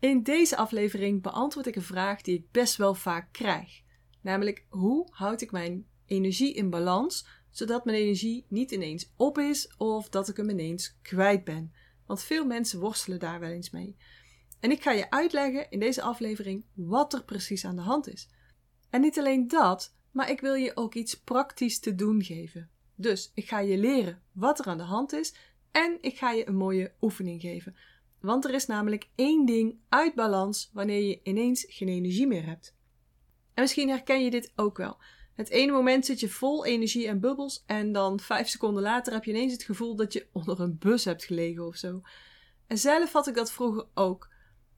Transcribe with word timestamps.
In 0.00 0.22
deze 0.22 0.56
aflevering 0.56 1.22
beantwoord 1.22 1.66
ik 1.66 1.76
een 1.76 1.82
vraag 1.82 2.22
die 2.22 2.38
ik 2.38 2.50
best 2.50 2.76
wel 2.76 2.94
vaak 2.94 3.32
krijg. 3.32 3.82
Namelijk, 4.20 4.64
hoe 4.68 5.06
houd 5.10 5.40
ik 5.40 5.50
mijn 5.50 5.86
energie 6.06 6.54
in 6.54 6.70
balans, 6.70 7.26
zodat 7.50 7.84
mijn 7.84 7.96
energie 7.96 8.46
niet 8.48 8.70
ineens 8.70 9.12
op 9.16 9.38
is 9.38 9.76
of 9.76 10.08
dat 10.08 10.28
ik 10.28 10.36
hem 10.36 10.50
ineens 10.50 10.98
kwijt 11.02 11.44
ben? 11.44 11.72
Want 12.06 12.22
veel 12.22 12.46
mensen 12.46 12.80
worstelen 12.80 13.18
daar 13.18 13.40
wel 13.40 13.50
eens 13.50 13.70
mee. 13.70 13.96
En 14.60 14.70
ik 14.70 14.82
ga 14.82 14.92
je 14.92 15.10
uitleggen 15.10 15.70
in 15.70 15.80
deze 15.80 16.02
aflevering 16.02 16.64
wat 16.74 17.12
er 17.12 17.24
precies 17.24 17.64
aan 17.64 17.76
de 17.76 17.82
hand 17.82 18.08
is. 18.08 18.28
En 18.90 19.00
niet 19.00 19.18
alleen 19.18 19.48
dat, 19.48 19.94
maar 20.10 20.30
ik 20.30 20.40
wil 20.40 20.54
je 20.54 20.76
ook 20.76 20.94
iets 20.94 21.20
praktisch 21.20 21.80
te 21.80 21.94
doen 21.94 22.22
geven. 22.22 22.70
Dus 22.94 23.30
ik 23.34 23.48
ga 23.48 23.58
je 23.58 23.78
leren 23.78 24.22
wat 24.32 24.58
er 24.58 24.66
aan 24.66 24.78
de 24.78 24.84
hand 24.84 25.12
is 25.12 25.34
en 25.70 25.98
ik 26.00 26.18
ga 26.18 26.30
je 26.30 26.48
een 26.48 26.56
mooie 26.56 26.92
oefening 27.00 27.40
geven. 27.40 27.76
Want 28.20 28.44
er 28.44 28.54
is 28.54 28.66
namelijk 28.66 29.08
één 29.14 29.46
ding 29.46 29.78
uit 29.88 30.14
balans 30.14 30.70
wanneer 30.72 31.02
je 31.02 31.20
ineens 31.22 31.64
geen 31.68 31.88
energie 31.88 32.26
meer 32.26 32.46
hebt. 32.46 32.74
En 33.54 33.62
misschien 33.62 33.88
herken 33.88 34.24
je 34.24 34.30
dit 34.30 34.52
ook 34.56 34.76
wel. 34.76 34.96
Het 35.34 35.48
ene 35.48 35.72
moment 35.72 36.06
zit 36.06 36.20
je 36.20 36.28
vol 36.28 36.64
energie 36.64 37.06
en 37.06 37.20
bubbels 37.20 37.62
en 37.66 37.92
dan 37.92 38.20
vijf 38.20 38.48
seconden 38.48 38.82
later 38.82 39.12
heb 39.12 39.24
je 39.24 39.30
ineens 39.30 39.52
het 39.52 39.62
gevoel 39.62 39.96
dat 39.96 40.12
je 40.12 40.26
onder 40.32 40.60
een 40.60 40.78
bus 40.78 41.04
hebt 41.04 41.24
gelegen 41.24 41.66
of 41.66 41.76
zo. 41.76 42.00
En 42.66 42.78
zelf 42.78 43.12
had 43.12 43.26
ik 43.26 43.34
dat 43.34 43.52
vroeger 43.52 43.86
ook. 43.94 44.28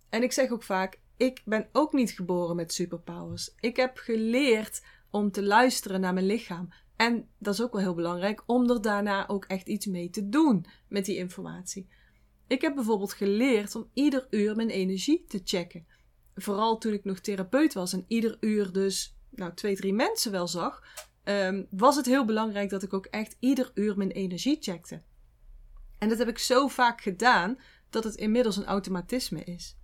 En 0.09 0.23
ik 0.23 0.33
zeg 0.33 0.51
ook 0.51 0.63
vaak, 0.63 1.01
ik 1.17 1.43
ben 1.45 1.69
ook 1.73 1.93
niet 1.93 2.11
geboren 2.11 2.57
met 2.57 2.73
superpowers. 2.73 3.55
Ik 3.61 3.77
heb 3.77 3.97
geleerd 3.97 4.83
om 5.11 5.31
te 5.31 5.43
luisteren 5.43 6.01
naar 6.01 6.15
mijn 6.15 6.27
lichaam. 6.27 6.69
En 6.97 7.29
dat 7.39 7.55
is 7.55 7.63
ook 7.63 7.73
wel 7.73 7.81
heel 7.81 7.95
belangrijk 7.95 8.43
om 8.47 8.71
er 8.71 8.83
daarna 8.83 9.29
ook 9.29 9.45
echt 9.45 9.69
iets 9.69 9.87
mee 9.87 10.11
te 10.11 10.29
doen 10.29 10.67
met 10.89 11.05
die 11.05 11.17
informatie. 11.17 11.89
Ik 12.53 12.61
heb 12.61 12.75
bijvoorbeeld 12.75 13.13
geleerd 13.13 13.75
om 13.75 13.91
ieder 13.93 14.27
uur 14.31 14.57
mijn 14.57 14.71
energie 14.71 15.25
te 15.25 15.41
checken. 15.45 15.87
Vooral 16.35 16.79
toen 16.79 16.93
ik 16.93 17.05
nog 17.05 17.21
therapeut 17.21 17.73
was 17.75 17.93
en 17.93 18.05
ieder 18.09 18.37
uur 18.41 18.73
dus 18.73 19.17
nou, 19.31 19.55
twee, 19.55 19.77
drie 19.77 19.93
mensen 19.93 20.33
wel 20.33 20.49
zag, 20.49 20.83
um, 21.25 21.67
was 21.71 21.97
het 21.97 22.07
heel 22.07 22.25
belangrijk 22.25 22.71
dat 22.71 22.83
ik 22.83 22.93
ook 22.93 23.07
echt 23.07 23.37
ieder 23.39 23.71
uur 23.75 23.97
mijn 23.97 24.11
energie 24.11 24.57
checkte. 24.61 25.03
En 25.99 26.09
dat 26.09 26.19
heb 26.19 26.29
ik 26.29 26.39
zo 26.39 26.69
vaak 26.69 27.01
gedaan 27.01 27.59
dat 27.91 28.05
het 28.05 28.15
inmiddels 28.15 28.57
een 28.57 28.65
automatisme 28.67 29.45
is. 29.45 29.77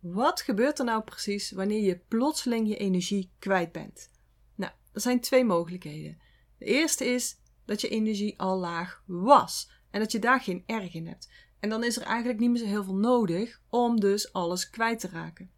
Wat 0.00 0.40
gebeurt 0.40 0.78
er 0.78 0.84
nou 0.84 1.02
precies 1.02 1.50
wanneer 1.50 1.82
je 1.82 2.00
plotseling 2.08 2.68
je 2.68 2.76
energie 2.76 3.30
kwijt 3.38 3.72
bent? 3.72 4.10
Nou, 4.54 4.72
er 4.92 5.00
zijn 5.00 5.20
twee 5.20 5.44
mogelijkheden. 5.44 6.18
De 6.58 6.64
eerste 6.64 7.04
is 7.04 7.36
dat 7.64 7.80
je 7.80 7.88
energie 7.88 8.38
al 8.38 8.58
laag 8.58 9.02
was 9.06 9.70
en 9.92 10.00
dat 10.00 10.12
je 10.12 10.18
daar 10.18 10.40
geen 10.40 10.62
erg 10.66 10.94
in 10.94 11.06
hebt. 11.06 11.28
En 11.62 11.68
dan 11.68 11.84
is 11.84 11.96
er 11.96 12.02
eigenlijk 12.02 12.38
niet 12.38 12.50
meer 12.50 12.58
zo 12.58 12.66
heel 12.66 12.84
veel 12.84 12.94
nodig 12.94 13.60
om 13.68 14.00
dus 14.00 14.32
alles 14.32 14.70
kwijt 14.70 15.00
te 15.00 15.08
raken. 15.08 15.50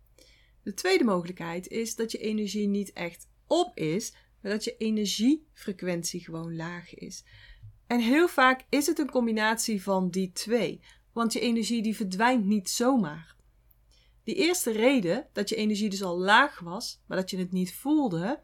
De 0.62 0.74
tweede 0.74 1.04
mogelijkheid 1.04 1.68
is 1.68 1.96
dat 1.96 2.12
je 2.12 2.18
energie 2.18 2.68
niet 2.68 2.92
echt 2.92 3.28
op 3.46 3.76
is, 3.76 4.14
maar 4.40 4.52
dat 4.52 4.64
je 4.64 4.76
energiefrequentie 4.76 6.20
gewoon 6.20 6.56
laag 6.56 6.94
is. 6.94 7.24
En 7.86 8.00
heel 8.00 8.28
vaak 8.28 8.64
is 8.68 8.86
het 8.86 8.98
een 8.98 9.10
combinatie 9.10 9.82
van 9.82 10.10
die 10.10 10.32
twee, 10.32 10.80
want 11.12 11.32
je 11.32 11.40
energie 11.40 11.82
die 11.82 11.96
verdwijnt 11.96 12.44
niet 12.44 12.70
zomaar. 12.70 13.36
Die 14.24 14.34
eerste 14.34 14.70
reden, 14.70 15.28
dat 15.32 15.48
je 15.48 15.56
energie 15.56 15.90
dus 15.90 16.02
al 16.02 16.18
laag 16.18 16.60
was, 16.60 17.02
maar 17.06 17.16
dat 17.16 17.30
je 17.30 17.38
het 17.38 17.52
niet 17.52 17.74
voelde, 17.74 18.42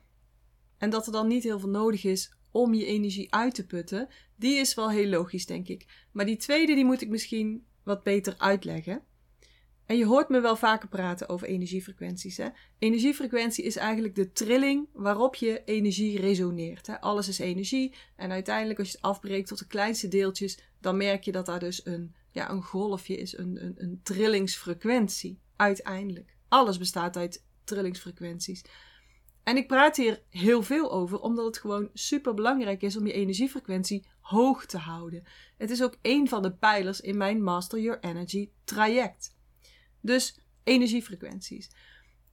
en 0.79 0.91
dat 0.91 1.07
er 1.07 1.13
dan 1.13 1.29
niet 1.29 1.43
heel 1.43 1.59
veel 1.59 1.69
nodig 1.69 2.05
is 2.05 2.35
om 2.51 2.75
je 2.75 2.85
energie 2.85 3.35
uit 3.35 3.55
te 3.55 3.67
putten, 3.67 4.09
die 4.37 4.55
is 4.55 4.75
wel 4.75 4.91
heel 4.91 5.09
logisch, 5.09 5.47
denk 5.47 5.69
ik. 5.69 5.87
Maar 6.13 6.27
die 6.27 6.37
tweede, 6.37 6.75
die 6.75 6.85
moet 6.85 7.01
ik 7.01 7.09
misschien 7.09 7.65
wat 7.83 8.03
beter 8.03 8.35
uitleggen. 8.39 9.03
En 9.91 9.97
je 9.97 10.07
hoort 10.07 10.29
me 10.29 10.41
wel 10.41 10.57
vaker 10.57 10.89
praten 10.89 11.29
over 11.29 11.47
energiefrequenties. 11.47 12.37
Hè? 12.37 12.49
Energiefrequentie 12.79 13.65
is 13.65 13.77
eigenlijk 13.77 14.15
de 14.15 14.33
trilling 14.33 14.89
waarop 14.93 15.35
je 15.35 15.65
energie 15.65 16.21
resoneert. 16.21 16.87
Hè? 16.87 17.01
Alles 17.01 17.29
is 17.29 17.39
energie. 17.39 17.95
En 18.17 18.31
uiteindelijk, 18.31 18.79
als 18.79 18.89
je 18.91 18.97
het 18.97 19.07
afbreekt 19.07 19.49
tot 19.49 19.59
de 19.59 19.67
kleinste 19.67 20.09
deeltjes, 20.09 20.59
dan 20.81 20.97
merk 20.97 21.25
je 21.25 21.33
dat 21.33 21.47
daar 21.47 21.59
dus 21.59 21.87
een, 21.87 22.15
ja, 22.33 22.51
een 22.51 22.63
golfje 22.63 23.17
is, 23.17 23.39
een, 23.39 23.65
een, 23.65 23.75
een 23.77 24.01
trillingsfrequentie. 24.03 25.41
Uiteindelijk. 25.57 26.37
Alles 26.49 26.79
bestaat 26.79 27.17
uit 27.17 27.45
trillingsfrequenties. 27.65 28.63
En 29.51 29.57
ik 29.57 29.67
praat 29.67 29.97
hier 29.97 30.23
heel 30.29 30.63
veel 30.63 30.93
over, 30.93 31.21
omdat 31.21 31.45
het 31.45 31.59
gewoon 31.59 31.91
super 31.95 32.35
belangrijk 32.35 32.83
is 32.83 32.97
om 32.97 33.07
je 33.07 33.13
energiefrequentie 33.13 34.07
hoog 34.21 34.67
te 34.67 34.79
houden. 34.79 35.25
Het 35.59 35.71
is 35.71 35.83
ook 35.83 35.97
een 36.03 36.29
van 36.29 36.43
de 36.43 36.53
pijlers 36.53 37.01
in 37.01 37.17
mijn 37.17 37.43
Master 37.43 37.81
Your 37.81 38.01
Energy 38.01 38.51
traject. 38.65 39.37
Dus 40.01 40.41
energiefrequenties. 40.65 41.71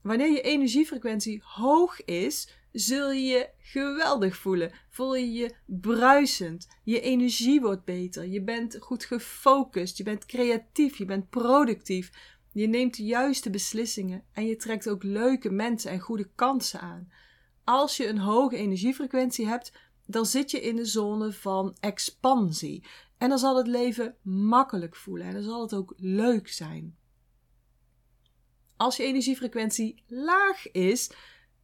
Wanneer 0.01 0.31
je 0.31 0.41
energiefrequentie 0.41 1.41
hoog 1.44 2.06
is, 2.06 2.50
zul 2.72 3.11
je 3.11 3.22
je 3.22 3.50
geweldig 3.57 4.38
voelen. 4.38 4.72
Voel 4.89 5.16
je 5.16 5.31
je 5.31 5.56
bruisend. 5.66 6.67
Je 6.83 7.01
energie 7.01 7.61
wordt 7.61 7.85
beter. 7.85 8.27
Je 8.27 8.44
bent 8.44 8.77
goed 8.79 9.06
gefocust. 9.06 9.97
Je 9.97 10.03
bent 10.03 10.25
creatief. 10.25 10.97
Je 10.97 11.06
bent 11.06 11.29
productief. 11.29 12.11
Je 12.57 12.68
neemt 12.68 12.97
de 12.97 13.03
juiste 13.03 13.50
beslissingen 13.50 14.23
en 14.31 14.45
je 14.45 14.56
trekt 14.56 14.90
ook 14.90 15.03
leuke 15.03 15.50
mensen 15.50 15.91
en 15.91 16.00
goede 16.00 16.29
kansen 16.35 16.79
aan. 16.79 17.12
Als 17.63 17.97
je 17.97 18.07
een 18.07 18.18
hoge 18.18 18.56
energiefrequentie 18.56 19.47
hebt, 19.47 19.72
dan 20.06 20.25
zit 20.25 20.51
je 20.51 20.62
in 20.62 20.75
de 20.75 20.85
zone 20.85 21.34
van 21.34 21.75
expansie. 21.79 22.84
En 23.18 23.29
dan 23.29 23.38
zal 23.38 23.57
het 23.57 23.68
leven 23.68 24.16
makkelijk 24.22 24.95
voelen 24.95 25.28
en 25.28 25.34
dan 25.34 25.44
zal 25.44 25.62
het 25.62 25.73
ook 25.73 25.94
leuk 25.97 26.47
zijn. 26.47 26.97
Als 28.78 28.97
je 28.97 29.03
energiefrequentie 29.03 30.03
laag 30.07 30.72
is, 30.72 31.12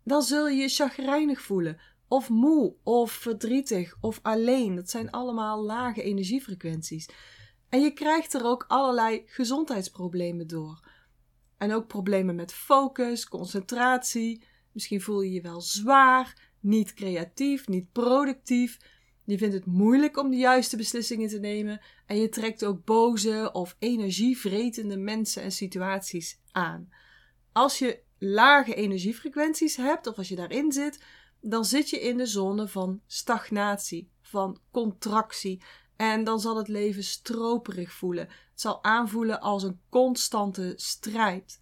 dan 0.04 0.22
zul 0.22 0.48
je 0.48 0.62
je 0.62 0.70
chagrijnig 0.70 1.42
voelen, 1.42 1.80
of 2.08 2.30
moe, 2.30 2.76
of 2.84 3.12
verdrietig, 3.12 3.96
of 4.02 4.20
alleen. 4.22 4.76
Dat 4.76 4.90
zijn 4.90 5.12
allemaal 5.12 5.64
lage 5.64 6.04
energiefrequenties. 6.04 7.10
En 7.74 7.82
je 7.82 7.92
krijgt 7.92 8.34
er 8.34 8.46
ook 8.46 8.66
allerlei 8.68 9.24
gezondheidsproblemen 9.26 10.48
door. 10.48 10.88
En 11.58 11.74
ook 11.74 11.88
problemen 11.88 12.36
met 12.36 12.54
focus, 12.54 13.28
concentratie. 13.28 14.44
Misschien 14.72 15.02
voel 15.02 15.22
je 15.22 15.32
je 15.32 15.42
wel 15.42 15.62
zwaar, 15.62 16.52
niet 16.60 16.94
creatief, 16.94 17.68
niet 17.68 17.92
productief. 17.92 18.78
Je 19.24 19.38
vindt 19.38 19.54
het 19.54 19.66
moeilijk 19.66 20.18
om 20.18 20.30
de 20.30 20.38
juiste 20.38 20.78
beslissingen 20.78 21.30
te 21.30 21.40
nemen. 21.40 21.82
En 22.06 22.18
je 22.18 22.30
trekt 22.30 22.66
ook 22.66 22.86
boze 22.86 23.50
of 23.54 23.76
energievretende 23.80 24.98
mensen 24.98 25.44
en 25.44 25.52
situaties 25.52 26.40
aan. 26.52 26.90
Als 27.52 27.80
je 27.80 28.04
lage 28.20 28.74
energiefrequenties 28.74 29.76
hebt, 29.76 30.08
of 30.08 30.18
als 30.18 30.28
je 30.30 30.36
daarin 30.36 30.72
zit, 30.72 31.04
dan 31.42 31.66
zit 31.66 31.90
je 31.90 32.02
in 32.02 32.18
de 32.18 32.26
zone 32.26 32.68
van 32.68 33.02
stagnatie, 33.08 34.12
van 34.22 34.60
contractie. 34.72 35.64
En 35.96 36.24
dan 36.24 36.40
zal 36.40 36.58
het 36.58 36.68
leven 36.68 37.04
stroperig 37.04 37.92
voelen. 37.92 38.28
Het 38.28 38.62
zal 38.62 38.84
aanvoelen 38.84 39.42
als 39.42 39.64
een 39.64 39.80
constante 39.90 40.74
strijd. 40.76 41.62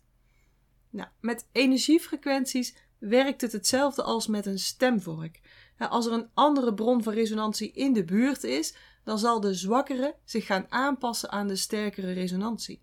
Nou, 0.90 1.10
met 1.20 1.48
energiefrequenties 1.52 2.76
werkt 2.98 3.42
het 3.42 3.52
hetzelfde 3.52 4.04
als 4.04 4.28
met 4.28 4.46
een 4.46 4.60
stemvork. 4.60 5.42
Als 5.78 6.06
er 6.06 6.12
een 6.12 6.30
andere 6.34 6.74
bron 6.74 7.04
van 7.04 7.14
resonantie 7.14 7.72
in 7.72 7.94
de 7.94 8.04
buurt 8.04 8.44
is, 8.44 8.76
dan 9.04 9.20
zal 9.20 9.40
de 9.40 9.54
zwakkere 9.54 10.16
zich 10.24 10.46
gaan 10.46 10.66
aanpassen 10.70 11.32
aan 11.32 11.48
de 11.48 11.56
sterkere 11.56 12.12
resonantie. 12.12 12.82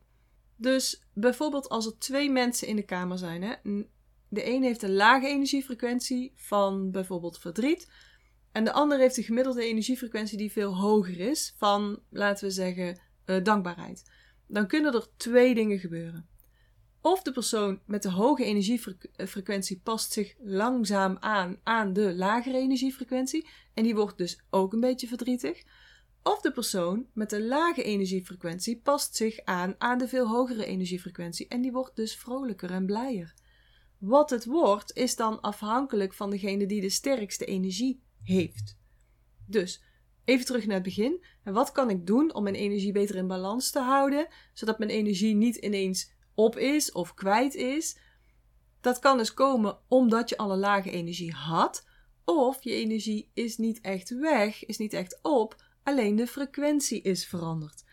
Dus 0.57 1.03
bijvoorbeeld 1.13 1.69
als 1.69 1.87
er 1.87 1.99
twee 1.99 2.31
mensen 2.31 2.69
in 2.69 2.77
de 2.77 2.83
kamer 2.83 3.19
zijn, 3.19 3.43
hè, 3.43 3.55
de 4.29 4.47
een 4.47 4.63
heeft 4.63 4.83
een 4.83 4.95
lage 4.95 5.27
energiefrequentie 5.27 6.33
van 6.37 6.91
bijvoorbeeld 6.91 7.39
verdriet, 7.39 7.89
en 8.53 8.65
de 8.65 8.73
ander 8.73 8.99
heeft 8.99 9.17
een 9.17 9.23
gemiddelde 9.23 9.65
energiefrequentie 9.65 10.39
die 10.39 10.53
veel 10.53 10.77
hoger 10.77 11.21
is, 11.21 11.55
van 11.57 12.03
laten 12.11 12.47
we 12.47 12.51
zeggen 12.51 13.01
uh, 13.27 13.45
dankbaarheid. 13.45 14.11
Dan 14.47 14.67
kunnen 14.67 14.95
er 14.95 15.07
twee 15.17 15.55
dingen 15.55 15.79
gebeuren. 15.79 16.29
Of 17.01 17.23
de 17.23 17.33
persoon 17.33 17.81
met 17.87 18.03
de 18.03 18.11
hoge 18.11 18.45
energiefrequentie 18.45 19.81
past 19.85 20.13
zich 20.13 20.35
langzaam 20.39 21.17
aan 21.21 21.57
aan 21.63 21.93
de 21.93 22.15
lagere 22.15 22.59
energiefrequentie 22.59 23.49
en 23.75 23.83
die 23.83 23.95
wordt 23.95 24.19
dus 24.19 24.41
ook 24.51 24.73
een 24.73 24.81
beetje 24.81 25.07
verdrietig. 25.07 25.63
Of 26.23 26.41
de 26.41 26.53
persoon 26.53 27.07
met 27.13 27.31
de 27.31 27.43
lage 27.43 27.83
energiefrequentie 27.83 28.81
past 28.81 29.17
zich 29.17 29.41
aan 29.45 29.75
aan 29.79 29.99
de 29.99 30.09
veel 30.09 30.29
hogere 30.29 30.65
energiefrequentie 30.65 31.49
en 31.49 31.61
die 31.61 31.73
wordt 31.73 31.97
dus 31.97 32.17
vrolijker 32.17 32.71
en 32.71 32.87
blijer. 32.87 33.35
Wat 33.99 34.31
het 34.31 34.45
wordt 34.45 34.97
is 34.97 35.17
dan 35.17 35.41
afhankelijk 35.41 36.15
van 36.15 36.31
degene 36.31 36.67
die 36.67 36.81
de 36.81 36.91
sterkste 36.91 37.45
energie 37.45 38.03
heeft. 38.29 38.77
Dus 39.47 39.83
even 40.25 40.47
terug 40.47 40.67
naar 40.67 40.75
het 40.75 40.85
begin. 40.85 41.25
En 41.43 41.53
wat 41.53 41.73
kan 41.73 41.91
ik 41.91 42.07
doen 42.07 42.35
om 42.35 42.43
mijn 42.43 42.55
energie 42.55 42.93
beter 42.93 43.17
in 43.17 43.27
balans 43.27 43.71
te 43.71 43.79
houden, 43.79 44.29
zodat 44.53 44.79
mijn 44.79 44.91
energie 44.91 45.35
niet 45.35 45.57
ineens 45.57 46.13
op 46.35 46.57
is 46.57 46.93
of 46.93 47.15
kwijt 47.15 47.55
is? 47.55 47.99
Dat 48.81 48.99
kan 48.99 49.19
dus 49.19 49.35
komen 49.35 49.79
omdat 49.89 50.29
je 50.29 50.37
alle 50.37 50.57
lage 50.57 50.91
energie 50.91 51.33
had, 51.33 51.87
of 52.25 52.63
je 52.63 52.73
energie 52.73 53.31
is 53.35 53.57
niet 53.57 53.81
echt 53.81 54.19
weg, 54.19 54.65
is 54.65 54.79
niet 54.79 54.93
echt 54.93 55.19
op, 55.23 55.65
alleen 55.83 56.17
de 56.17 56.27
frequentie 56.27 57.03
is 57.03 57.27
veranderd. 57.27 57.85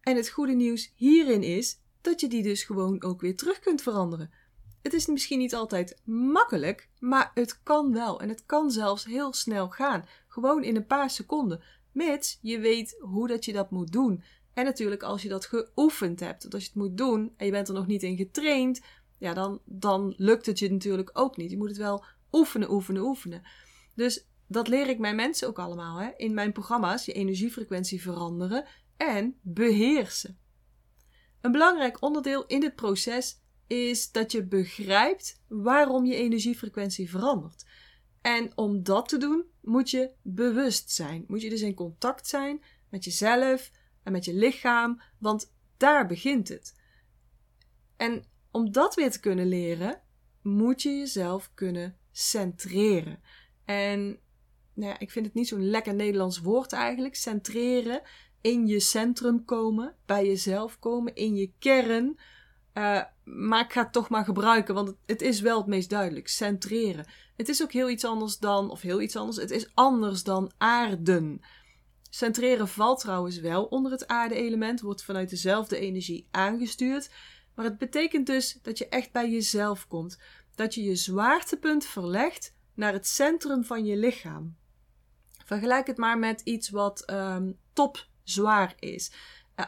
En 0.00 0.16
het 0.16 0.28
goede 0.28 0.54
nieuws 0.54 0.92
hierin 0.94 1.42
is 1.42 1.80
dat 2.00 2.20
je 2.20 2.28
die 2.28 2.42
dus 2.42 2.62
gewoon 2.62 3.02
ook 3.02 3.20
weer 3.20 3.36
terug 3.36 3.58
kunt 3.58 3.82
veranderen. 3.82 4.30
Het 4.84 4.92
is 4.92 5.06
misschien 5.06 5.38
niet 5.38 5.54
altijd 5.54 6.00
makkelijk, 6.04 6.88
maar 6.98 7.30
het 7.34 7.62
kan 7.62 7.92
wel. 7.92 8.20
En 8.20 8.28
het 8.28 8.46
kan 8.46 8.70
zelfs 8.70 9.04
heel 9.04 9.32
snel 9.32 9.68
gaan. 9.68 10.04
Gewoon 10.28 10.64
in 10.64 10.76
een 10.76 10.86
paar 10.86 11.10
seconden. 11.10 11.62
Mits 11.92 12.38
je 12.42 12.58
weet 12.58 12.96
hoe 13.00 13.28
dat 13.28 13.44
je 13.44 13.52
dat 13.52 13.70
moet 13.70 13.92
doen. 13.92 14.22
En 14.54 14.64
natuurlijk 14.64 15.02
als 15.02 15.22
je 15.22 15.28
dat 15.28 15.46
geoefend 15.46 16.20
hebt. 16.20 16.42
Want 16.42 16.54
als 16.54 16.62
je 16.62 16.68
het 16.68 16.78
moet 16.78 16.96
doen 16.96 17.34
en 17.36 17.46
je 17.46 17.52
bent 17.52 17.68
er 17.68 17.74
nog 17.74 17.86
niet 17.86 18.02
in 18.02 18.16
getraind, 18.16 18.80
ja, 19.18 19.34
dan, 19.34 19.60
dan 19.64 20.14
lukt 20.16 20.46
het 20.46 20.58
je 20.58 20.72
natuurlijk 20.72 21.10
ook 21.12 21.36
niet. 21.36 21.50
Je 21.50 21.56
moet 21.56 21.68
het 21.68 21.76
wel 21.76 22.04
oefenen, 22.32 22.70
oefenen, 22.70 23.02
oefenen. 23.02 23.42
Dus 23.94 24.26
dat 24.46 24.68
leer 24.68 24.88
ik 24.88 24.98
mijn 24.98 25.16
mensen 25.16 25.48
ook 25.48 25.58
allemaal 25.58 25.98
hè? 26.00 26.10
in 26.16 26.34
mijn 26.34 26.52
programma's. 26.52 27.04
Je 27.04 27.12
energiefrequentie 27.12 28.02
veranderen 28.02 28.64
en 28.96 29.38
beheersen. 29.42 30.38
Een 31.40 31.52
belangrijk 31.52 32.02
onderdeel 32.02 32.46
in 32.46 32.60
dit 32.60 32.74
proces 32.74 33.42
is 33.66 34.12
dat 34.12 34.32
je 34.32 34.44
begrijpt 34.44 35.42
waarom 35.48 36.04
je 36.04 36.14
energiefrequentie 36.14 37.10
verandert. 37.10 37.64
En 38.20 38.52
om 38.54 38.82
dat 38.82 39.08
te 39.08 39.16
doen, 39.16 39.44
moet 39.60 39.90
je 39.90 40.10
bewust 40.22 40.90
zijn. 40.90 41.24
Moet 41.28 41.42
je 41.42 41.50
dus 41.50 41.60
in 41.60 41.74
contact 41.74 42.26
zijn 42.26 42.62
met 42.88 43.04
jezelf 43.04 43.70
en 44.02 44.12
met 44.12 44.24
je 44.24 44.34
lichaam, 44.34 45.02
want 45.18 45.52
daar 45.76 46.06
begint 46.06 46.48
het. 46.48 46.74
En 47.96 48.24
om 48.50 48.72
dat 48.72 48.94
weer 48.94 49.10
te 49.10 49.20
kunnen 49.20 49.46
leren, 49.46 50.00
moet 50.42 50.82
je 50.82 50.90
jezelf 50.90 51.50
kunnen 51.54 51.96
centreren. 52.12 53.20
En 53.64 54.18
nou 54.74 54.90
ja, 54.90 54.98
ik 54.98 55.10
vind 55.10 55.26
het 55.26 55.34
niet 55.34 55.48
zo'n 55.48 55.68
lekker 55.70 55.94
Nederlands 55.94 56.40
woord 56.40 56.72
eigenlijk. 56.72 57.14
Centreren, 57.14 58.02
in 58.40 58.66
je 58.66 58.80
centrum 58.80 59.44
komen, 59.44 59.96
bij 60.06 60.26
jezelf 60.26 60.78
komen, 60.78 61.14
in 61.14 61.34
je 61.34 61.52
kern. 61.58 62.18
Uh, 62.74 63.02
maar 63.24 63.64
ik 63.64 63.72
ga 63.72 63.82
het 63.82 63.92
toch 63.92 64.08
maar 64.08 64.24
gebruiken, 64.24 64.74
want 64.74 64.94
het, 65.06 65.22
is 65.22 65.40
wel 65.40 65.58
het 65.58 65.66
meest 65.66 65.90
duidelijk. 65.90 66.28
Centreren. 66.28 67.06
Het 67.36 67.48
is 67.48 67.62
ook 67.62 67.72
heel 67.72 67.90
iets 67.90 68.04
anders 68.04 68.38
dan, 68.38 68.70
of 68.70 68.80
heel 68.80 69.00
iets 69.00 69.16
anders, 69.16 69.36
het 69.36 69.50
is 69.50 69.70
anders 69.74 70.22
dan 70.22 70.52
aarden. 70.58 71.40
Centreren 72.10 72.68
valt 72.68 73.00
trouwens 73.00 73.38
wel 73.38 73.64
onder 73.64 73.92
het 73.92 74.06
aarde-element, 74.06 74.80
wordt 74.80 75.04
vanuit 75.04 75.30
dezelfde 75.30 75.78
energie 75.78 76.28
aangestuurd. 76.30 77.10
Maar 77.54 77.64
het 77.64 77.78
betekent 77.78 78.26
dus 78.26 78.58
dat 78.62 78.78
je 78.78 78.88
echt 78.88 79.12
bij 79.12 79.30
jezelf 79.30 79.86
komt. 79.86 80.18
Dat 80.54 80.74
je 80.74 80.82
je 80.82 80.96
zwaartepunt 80.96 81.84
verlegt 81.84 82.54
naar 82.74 82.92
het 82.92 83.06
centrum 83.06 83.64
van 83.64 83.84
je 83.84 83.96
lichaam. 83.96 84.56
Vergelijk 85.44 85.86
het 85.86 85.96
maar 85.96 86.18
met 86.18 86.40
iets 86.40 86.70
wat 86.70 87.10
um, 87.10 87.58
top 87.72 88.06
zwaar 88.22 88.74
is. 88.78 89.12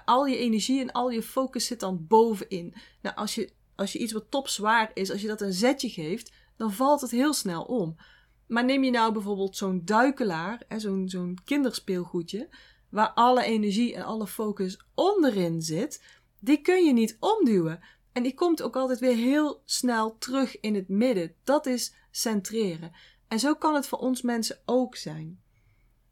Al 0.04 0.26
je 0.26 0.36
energie 0.36 0.80
en 0.80 0.92
al 0.92 1.10
je 1.10 1.22
focus 1.22 1.66
zit 1.66 1.80
dan 1.80 2.06
bovenin. 2.08 2.74
Nou, 3.02 3.16
als 3.16 3.34
je, 3.34 3.50
als 3.74 3.92
je 3.92 3.98
iets 3.98 4.12
wat 4.12 4.30
topzwaar 4.30 4.90
is, 4.94 5.10
als 5.10 5.20
je 5.20 5.28
dat 5.28 5.40
een 5.40 5.52
zetje 5.52 5.88
geeft, 5.88 6.32
dan 6.56 6.72
valt 6.72 7.00
het 7.00 7.10
heel 7.10 7.32
snel 7.32 7.62
om. 7.62 7.96
Maar 8.46 8.64
neem 8.64 8.84
je 8.84 8.90
nou 8.90 9.12
bijvoorbeeld 9.12 9.56
zo'n 9.56 9.82
duikelaar, 9.84 10.62
zo'n 10.76 11.08
zo'n 11.08 11.38
kinderspeelgoedje, 11.44 12.48
waar 12.88 13.10
alle 13.10 13.44
energie 13.44 13.94
en 13.94 14.04
alle 14.04 14.26
focus 14.26 14.80
onderin 14.94 15.62
zit, 15.62 16.02
die 16.40 16.60
kun 16.60 16.84
je 16.84 16.92
niet 16.92 17.16
omduwen. 17.20 17.80
En 18.12 18.22
die 18.22 18.34
komt 18.34 18.62
ook 18.62 18.76
altijd 18.76 18.98
weer 18.98 19.16
heel 19.16 19.62
snel 19.64 20.18
terug 20.18 20.60
in 20.60 20.74
het 20.74 20.88
midden. 20.88 21.34
Dat 21.44 21.66
is 21.66 21.94
centreren. 22.10 22.92
En 23.28 23.38
zo 23.38 23.54
kan 23.54 23.74
het 23.74 23.86
voor 23.86 23.98
ons 23.98 24.22
mensen 24.22 24.58
ook 24.64 24.96
zijn. 24.96 25.40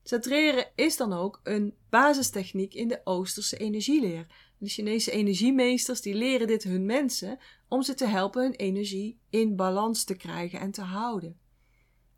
Centreren 0.07 0.67
is 0.75 0.97
dan 0.97 1.13
ook 1.13 1.41
een 1.43 1.75
basistechniek 1.89 2.75
in 2.75 2.89
de 2.89 3.01
Oosterse 3.05 3.57
energieleer. 3.57 4.27
De 4.59 4.69
Chinese 4.69 5.11
energiemeesters 5.11 6.01
die 6.01 6.15
leren 6.15 6.47
dit 6.47 6.63
hun 6.63 6.87
mensen 6.87 7.39
om 7.69 7.83
ze 7.83 7.95
te 7.95 8.07
helpen 8.07 8.43
hun 8.43 8.55
energie 8.55 9.19
in 9.31 9.57
balans 9.57 10.05
te 10.05 10.15
krijgen 10.15 10.61
en 10.61 10.71
te 10.71 10.83
houden. 10.83 11.39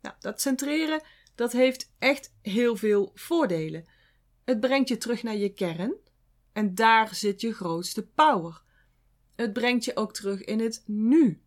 Nou, 0.01 0.15
dat 0.19 0.41
centreren, 0.41 1.01
dat 1.35 1.51
heeft 1.51 1.91
echt 1.99 2.33
heel 2.41 2.75
veel 2.75 3.11
voordelen. 3.13 3.85
Het 4.45 4.59
brengt 4.59 4.89
je 4.89 4.97
terug 4.97 5.23
naar 5.23 5.37
je 5.37 5.53
kern 5.53 5.95
en 6.53 6.75
daar 6.75 7.15
zit 7.15 7.41
je 7.41 7.53
grootste 7.53 8.07
power. 8.07 8.61
Het 9.35 9.53
brengt 9.53 9.85
je 9.85 9.95
ook 9.95 10.13
terug 10.13 10.43
in 10.43 10.59
het 10.59 10.83
nu. 10.85 11.41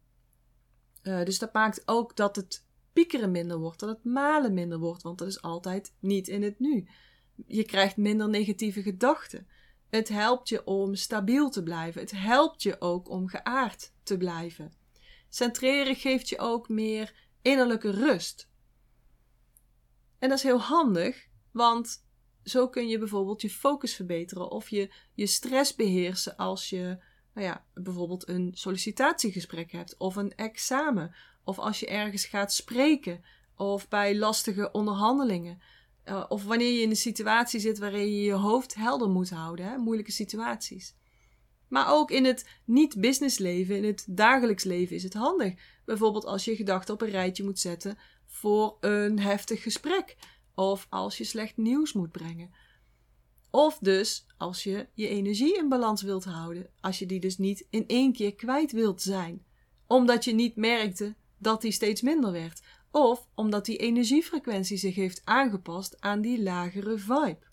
Uh, 1.03 1.25
dus 1.25 1.39
dat 1.39 1.53
maakt 1.53 1.83
ook 1.85 2.17
dat 2.17 2.37
het 2.37 2.65
piekeren 2.93 3.31
minder 3.31 3.59
wordt, 3.59 3.81
dat 3.81 3.89
het 3.89 4.05
malen 4.05 4.55
minder 4.55 4.79
wordt, 4.79 5.03
want 5.03 5.19
dat 5.19 5.29
is 5.29 5.43
altijd 5.43 5.95
niet 5.99 6.29
in 6.29 6.43
het 6.43 6.59
nu. 6.59 6.89
Je 7.47 7.65
krijgt 7.65 7.97
minder 7.97 8.29
negatieve 8.29 8.83
gedachten. 8.83 9.47
Het 9.89 10.09
helpt 10.09 10.49
je 10.49 10.65
om 10.65 10.95
stabiel 10.95 11.51
te 11.51 11.63
blijven. 11.63 12.01
Het 12.01 12.11
helpt 12.11 12.63
je 12.63 12.81
ook 12.81 13.09
om 13.09 13.29
geaard 13.29 13.93
te 14.03 14.17
blijven. 14.17 14.73
Centreren 15.29 15.97
geeft 15.97 16.29
je 16.29 16.39
ook 16.39 16.69
meer 16.69 17.15
innerlijke 17.43 17.91
rust. 17.91 18.51
En 20.19 20.29
dat 20.29 20.39
is 20.39 20.45
heel 20.45 20.61
handig, 20.61 21.29
want 21.51 22.05
zo 22.45 22.69
kun 22.69 22.89
je 22.89 22.99
bijvoorbeeld 22.99 23.43
je 23.43 23.51
focus 23.51 23.95
verbeteren 23.95 24.51
of 24.51 24.69
je, 24.69 24.95
je 25.15 25.27
stress 25.27 25.75
beheersen 25.75 26.37
als 26.37 26.71
je 26.71 27.03
nou 27.35 27.47
ja, 27.47 27.65
bijvoorbeeld 27.75 28.29
een 28.29 28.51
sollicitatiegesprek 28.53 29.73
hebt 29.73 29.97
of 29.97 30.17
een 30.17 30.35
examen 30.35 31.15
of 31.45 31.59
als 31.59 31.81
je 31.81 31.87
ergens 31.87 32.25
gaat 32.25 32.53
spreken 32.53 33.25
of 33.57 33.89
bij 33.89 34.17
lastige 34.17 34.71
onderhandelingen. 34.73 35.61
Uh, 36.05 36.25
of 36.29 36.45
wanneer 36.45 36.73
je 36.73 36.83
in 36.83 36.91
een 36.91 36.97
situatie 36.97 37.61
zit 37.61 37.79
waarin 37.79 38.15
je 38.15 38.23
je 38.23 38.33
hoofd 38.33 38.75
helder 38.75 39.09
moet 39.09 39.31
houden, 39.31 39.65
hè? 39.65 39.77
moeilijke 39.77 40.13
situaties. 40.13 40.95
Maar 41.69 41.93
ook 41.93 42.11
in 42.11 42.25
het 42.25 42.49
niet-businessleven, 42.65 43.77
in 43.77 43.85
het 43.85 44.05
dagelijks 44.09 44.65
leven 44.65 44.97
is 44.97 45.03
het 45.03 45.15
handig. 45.15 45.55
Bijvoorbeeld 45.85 46.25
als 46.25 46.45
je 46.45 46.57
gedachten 46.57 46.95
op 46.95 47.01
een 47.01 47.11
rijtje 47.11 47.45
moet 47.45 47.59
zetten 47.59 47.99
voor 48.27 48.77
een 48.81 49.19
heftig 49.19 49.63
gesprek. 49.63 50.17
Of 50.55 50.87
als 50.91 51.19
je 51.19 51.25
slecht 51.25 51.57
nieuws 51.57 51.93
moet 51.93 52.11
brengen. 52.11 52.51
Of 53.51 53.79
dus 53.79 54.27
als 54.39 54.63
je 54.63 54.89
je 54.95 55.09
energie 55.09 55.57
in 55.57 55.69
balans 55.69 56.03
wilt 56.03 56.25
houden. 56.25 56.71
Als 56.81 56.99
je 56.99 57.07
die 57.07 57.21
dus 57.21 57.39
niet 57.39 57.67
in 57.71 57.85
één 57.87 58.13
keer 58.13 58.35
kwijt 58.35 58.73
wilt 58.73 59.03
zijn. 59.03 59.45
Omdat 59.87 60.25
je 60.25 60.33
niet 60.33 60.57
merkte 60.57 61.15
dat 61.41 61.61
die 61.61 61.73
steeds 61.73 62.03
minder 62.03 62.33
werd. 62.33 62.63
Of 62.91 63.29
omdat 63.35 63.65
die 63.65 63.77
energiefrequentie 63.77 64.77
zich 64.77 64.95
heeft 64.95 65.23
aangepast 65.25 66.01
aan 66.01 66.21
die 66.21 66.43
lagere 66.43 66.99
vibe. 66.99 67.49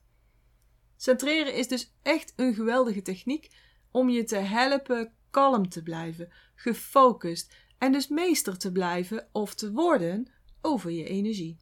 Centreren 0.95 1.53
is 1.55 1.67
dus 1.67 1.93
echt 2.01 2.33
een 2.35 2.53
geweldige 2.53 3.01
techniek 3.01 3.49
om 3.91 4.09
je 4.09 4.23
te 4.23 4.35
helpen 4.35 5.13
kalm 5.29 5.69
te 5.69 5.83
blijven, 5.83 6.29
gefocust 6.55 7.55
en 7.77 7.91
dus 7.91 8.07
meester 8.07 8.57
te 8.57 8.71
blijven 8.71 9.29
of 9.31 9.55
te 9.55 9.71
worden 9.71 10.31
over 10.61 10.91
je 10.91 11.03
energie. 11.03 11.57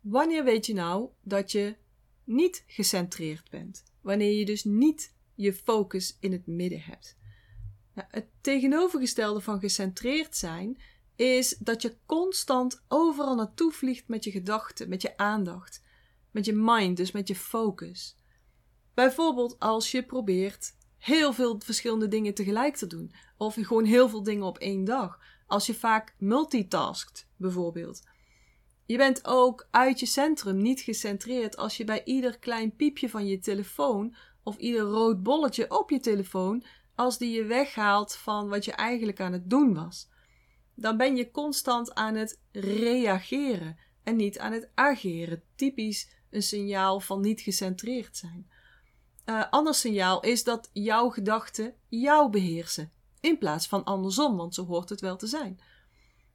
Wanneer 0.00 0.44
weet 0.44 0.66
je 0.66 0.74
nou 0.74 1.10
dat 1.22 1.52
je 1.52 1.76
niet 2.24 2.64
gecentreerd 2.66 3.50
bent? 3.50 3.82
Wanneer 4.00 4.32
je 4.32 4.44
dus 4.44 4.64
niet 4.64 5.14
je 5.34 5.52
focus 5.52 6.16
in 6.20 6.32
het 6.32 6.46
midden 6.46 6.80
hebt? 6.80 7.16
Nou, 7.96 8.08
het 8.10 8.26
tegenovergestelde 8.40 9.40
van 9.40 9.60
gecentreerd 9.60 10.36
zijn 10.36 10.80
is 11.14 11.56
dat 11.58 11.82
je 11.82 11.96
constant 12.06 12.84
overal 12.88 13.34
naartoe 13.34 13.72
vliegt 13.72 14.08
met 14.08 14.24
je 14.24 14.30
gedachten, 14.30 14.88
met 14.88 15.02
je 15.02 15.16
aandacht, 15.16 15.82
met 16.30 16.44
je 16.44 16.52
mind, 16.52 16.96
dus 16.96 17.12
met 17.12 17.28
je 17.28 17.34
focus. 17.34 18.16
Bijvoorbeeld 18.94 19.58
als 19.58 19.90
je 19.90 20.02
probeert 20.02 20.74
heel 20.98 21.32
veel 21.32 21.60
verschillende 21.64 22.08
dingen 22.08 22.34
tegelijk 22.34 22.76
te 22.76 22.86
doen, 22.86 23.12
of 23.36 23.54
gewoon 23.54 23.84
heel 23.84 24.08
veel 24.08 24.22
dingen 24.22 24.46
op 24.46 24.58
één 24.58 24.84
dag. 24.84 25.18
Als 25.46 25.66
je 25.66 25.74
vaak 25.74 26.14
multitaskt, 26.18 27.28
bijvoorbeeld. 27.36 28.02
Je 28.86 28.96
bent 28.96 29.26
ook 29.26 29.68
uit 29.70 30.00
je 30.00 30.06
centrum 30.06 30.56
niet 30.56 30.80
gecentreerd 30.80 31.56
als 31.56 31.76
je 31.76 31.84
bij 31.84 32.04
ieder 32.04 32.38
klein 32.38 32.74
piepje 32.76 33.08
van 33.08 33.26
je 33.26 33.38
telefoon 33.38 34.16
of 34.42 34.56
ieder 34.56 34.80
rood 34.80 35.22
bolletje 35.22 35.78
op 35.78 35.90
je 35.90 36.00
telefoon 36.00 36.64
als 36.96 37.18
die 37.18 37.30
je 37.30 37.44
weghaalt 37.44 38.14
van 38.14 38.48
wat 38.48 38.64
je 38.64 38.72
eigenlijk 38.72 39.20
aan 39.20 39.32
het 39.32 39.50
doen 39.50 39.74
was. 39.74 40.08
Dan 40.74 40.96
ben 40.96 41.16
je 41.16 41.30
constant 41.30 41.94
aan 41.94 42.14
het 42.14 42.40
reageren 42.52 43.78
en 44.02 44.16
niet 44.16 44.38
aan 44.38 44.52
het 44.52 44.68
ageren. 44.74 45.42
Typisch 45.54 46.10
een 46.30 46.42
signaal 46.42 47.00
van 47.00 47.20
niet 47.20 47.40
gecentreerd 47.40 48.16
zijn. 48.16 48.50
Uh, 49.26 49.50
ander 49.50 49.74
signaal 49.74 50.20
is 50.20 50.44
dat 50.44 50.70
jouw 50.72 51.08
gedachten 51.10 51.74
jou 51.88 52.30
beheersen, 52.30 52.92
in 53.20 53.38
plaats 53.38 53.66
van 53.66 53.84
andersom, 53.84 54.36
want 54.36 54.54
zo 54.54 54.66
hoort 54.66 54.88
het 54.88 55.00
wel 55.00 55.16
te 55.16 55.26
zijn. 55.26 55.60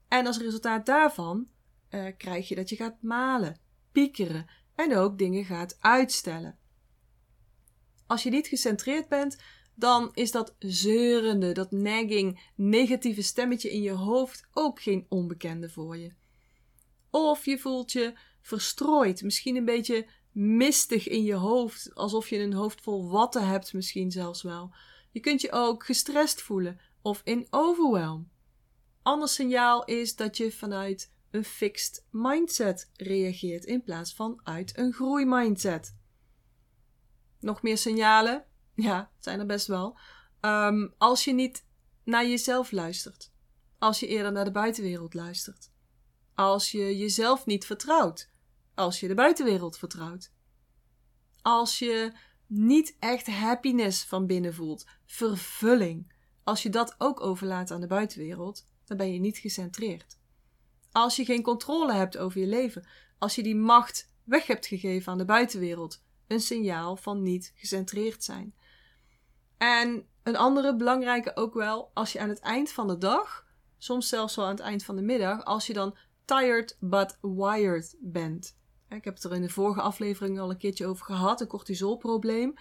En 0.08 0.27
als 0.27 0.38
resultaat 0.38 0.86
daarvan 0.86 1.48
uh, 1.89 2.08
krijg 2.18 2.48
je 2.48 2.56
dat 2.56 2.70
je 2.70 2.75
gaat 2.75 3.01
malen, 3.01 3.60
piekeren 3.91 4.46
en 4.75 4.96
ook 4.98 5.18
dingen 5.18 5.46
gaat 5.46 5.77
uitstellen. 5.80 6.58
Als 8.08 8.24
je 8.24 8.30
niet 8.30 8.48
gecentreerd 8.48 9.08
bent, 9.08 9.38
dan 9.75 10.10
is 10.13 10.32
dat 10.32 10.56
zeurende, 10.60 11.51
dat 11.51 11.72
nagging, 11.72 12.51
negatieve 12.56 13.22
stemmetje 13.22 13.72
in 13.72 13.82
je 13.82 13.92
hoofd 13.92 14.48
ook 14.54 14.82
geen 14.82 15.06
onbekende 15.10 15.70
voor 15.70 15.98
je. 15.98 16.13
Of 17.10 17.46
je 17.46 17.60
voelt 17.60 17.92
je 17.92 18.13
verstrooid, 18.42 19.24
misschien 19.24 19.56
een 19.56 19.66
beetje 19.66 20.08
mistig 20.32 21.08
in 21.08 21.24
je 21.24 21.34
hoofd, 21.34 21.96
alsof 21.96 22.30
je 22.30 22.38
een 22.38 22.54
hoofd 22.54 22.82
vol 22.82 23.10
watten 23.10 23.48
hebt, 23.48 23.74
misschien 23.74 24.12
zelfs 24.12 24.42
wel. 24.42 24.74
Je 25.12 25.20
kunt 25.20 25.42
je 25.42 25.51
ook 25.51 25.86
gestrest 25.86 26.42
voelen 26.42 26.80
of 27.01 27.22
in 27.24 27.48
overwhelm. 27.50 28.30
Ander 29.01 29.28
signaal 29.28 29.86
is 29.86 30.16
dat 30.16 30.38
je 30.38 30.51
vanuit 30.51 31.12
een 31.32 31.44
fixed 31.44 32.06
mindset 32.10 32.90
reageert 32.96 33.66
in 33.66 33.84
plaats 33.84 34.13
van 34.13 34.40
uit 34.44 34.78
een 34.78 34.94
groeimindset. 34.94 35.96
Nog 37.40 37.62
meer 37.62 37.78
signalen? 37.78 38.46
Ja, 38.74 39.12
zijn 39.20 39.40
er 39.40 39.46
best 39.46 39.68
wel. 39.68 39.98
Ehm, 40.40 40.88
als 40.98 41.24
je 41.24 41.34
niet 41.34 41.66
naar 42.04 42.28
jezelf 42.28 42.72
luistert. 42.72 43.32
Als 43.80 44.00
je 44.00 44.08
eerder 44.08 44.32
naar 44.32 44.46
de 44.46 44.51
buitenwereld 44.51 45.13
luistert. 45.13 45.72
Als 46.36 46.72
je 46.72 46.98
jezelf 46.98 47.46
niet 47.46 47.66
vertrouwt. 47.66 48.30
Als 48.75 49.00
je 49.00 49.08
de 49.08 49.13
buitenwereld 49.13 49.78
vertrouwt. 49.78 50.32
Als 51.42 51.80
je 51.80 52.13
niet 52.48 52.96
echt 53.00 53.28
happiness 53.28 54.04
van 54.04 54.25
binnen 54.25 54.54
voelt, 54.54 54.86
vervulling. 55.06 56.13
Als 56.44 56.63
je 56.63 56.70
dat 56.70 56.96
ook 56.98 57.22
overlaat 57.22 57.72
aan 57.72 57.82
de 57.82 57.88
buitenwereld, 57.88 58.66
dan 58.86 58.98
ben 58.98 59.13
je 59.13 59.20
niet 59.20 59.38
gecentreerd. 59.38 60.18
Als 60.92 61.16
je 61.16 61.25
geen 61.25 61.44
controle 61.44 61.94
hebt 61.94 62.18
over 62.18 62.40
je 62.40 62.48
leven, 62.48 62.88
als 63.18 63.36
je 63.36 63.44
die 63.44 63.56
macht 63.56 64.10
weg 64.24 64.48
hebt 64.48 64.66
gegeven 64.66 65.12
aan 65.12 65.18
de 65.18 65.25
buitenwereld, 65.25 66.04
een 66.28 66.40
signaal 66.40 66.96
van 66.96 67.24
niet 67.24 67.51
gecentreerd 67.56 68.24
zijn. 68.24 68.56
En 69.62 70.06
een 70.24 70.36
andere 70.36 70.75
belangrijke 70.75 71.36
ook 71.36 71.53
wel, 71.53 71.91
als 71.94 72.12
je 72.12 72.20
aan 72.20 72.30
het 72.30 72.39
eind 72.39 72.72
van 72.72 72.88
de 72.88 72.98
dag, 72.98 73.46
soms 73.77 74.10
zelfs 74.10 74.36
wel 74.36 74.46
aan 74.46 74.51
het 74.51 74.60
eind 74.60 74.84
van 74.84 74.96
de 74.96 75.01
middag, 75.01 75.44
als 75.44 75.68
je 75.68 75.74
dan 75.74 75.96
tired 76.25 76.77
but 76.80 77.18
wired 77.22 77.96
bent. 78.00 78.58
Ik 78.89 79.03
heb 79.03 79.13
het 79.13 79.24
er 79.24 79.34
in 79.34 79.41
de 79.41 79.50
vorige 79.50 79.82
aflevering 79.82 80.39
al 80.39 80.50
een 80.50 80.58
keertje 80.58 80.86
over 80.86 81.06
gehad, 81.06 81.41
een 81.41 81.48
cortisolprobleem. 81.48 82.53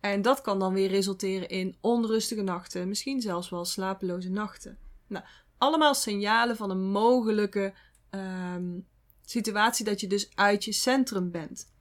En 0.00 0.22
dat 0.22 0.40
kan 0.40 0.58
dan 0.58 0.72
weer 0.72 0.88
resulteren 0.88 1.48
in 1.48 1.76
onrustige 1.80 2.42
nachten, 2.42 2.88
misschien 2.88 3.20
zelfs 3.20 3.48
wel 3.48 3.64
slapeloze 3.64 4.30
nachten. 4.30 4.78
Nou, 5.06 5.24
allemaal 5.58 5.94
signalen 5.94 6.56
van 6.56 6.70
een 6.70 6.90
mogelijke 6.90 7.72
um, 8.10 8.86
situatie 9.24 9.84
dat 9.84 10.00
je 10.00 10.06
dus 10.06 10.30
uit 10.34 10.64
je 10.64 10.72
centrum 10.72 11.30
bent. 11.30 11.72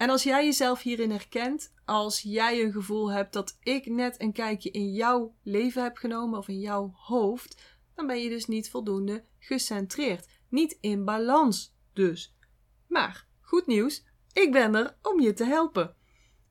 En 0.00 0.10
als 0.10 0.22
jij 0.22 0.44
jezelf 0.44 0.82
hierin 0.82 1.10
herkent, 1.10 1.72
als 1.84 2.20
jij 2.20 2.62
een 2.62 2.72
gevoel 2.72 3.10
hebt 3.10 3.32
dat 3.32 3.58
ik 3.62 3.86
net 3.86 4.20
een 4.20 4.32
kijkje 4.32 4.70
in 4.70 4.92
jouw 4.92 5.34
leven 5.42 5.82
heb 5.82 5.96
genomen 5.96 6.38
of 6.38 6.48
in 6.48 6.58
jouw 6.58 6.92
hoofd, 6.94 7.62
dan 7.94 8.06
ben 8.06 8.22
je 8.22 8.28
dus 8.28 8.46
niet 8.46 8.70
voldoende 8.70 9.24
gecentreerd. 9.38 10.28
Niet 10.48 10.78
in 10.80 11.04
balans 11.04 11.74
dus. 11.92 12.34
Maar 12.88 13.26
goed 13.40 13.66
nieuws, 13.66 14.04
ik 14.32 14.52
ben 14.52 14.74
er 14.74 14.96
om 15.02 15.20
je 15.20 15.32
te 15.32 15.44
helpen. 15.44 15.96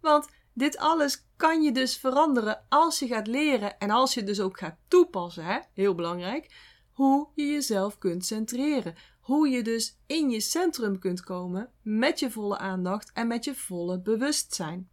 Want 0.02 0.28
dit 0.54 0.78
alles 0.78 1.26
kan 1.36 1.62
je 1.62 1.72
dus 1.72 1.98
veranderen 1.98 2.66
als 2.68 3.00
je 3.00 3.08
gaat 3.08 3.28
leren 3.28 3.80
en 3.80 3.90
als 3.90 4.14
je 4.14 4.24
dus 4.24 4.40
ook 4.40 4.58
gaat 4.58 4.78
toepassen, 4.88 5.44
hè? 5.44 5.60
heel 5.74 5.96
belangrijk, 5.96 6.56
hoe 6.92 7.28
je 7.36 7.46
jezelf 7.46 7.98
kunt 7.98 8.26
centreren. 8.26 8.96
Hoe 9.30 9.50
je 9.50 9.64
dus 9.64 9.98
in 10.06 10.30
je 10.30 10.40
centrum 10.40 11.00
kunt 11.00 11.22
komen 11.22 11.72
met 11.82 12.20
je 12.20 12.32
volle 12.32 12.58
aandacht 12.58 13.12
en 13.14 13.28
met 13.28 13.44
je 13.44 13.56
volle 13.56 14.02
bewustzijn. 14.02 14.90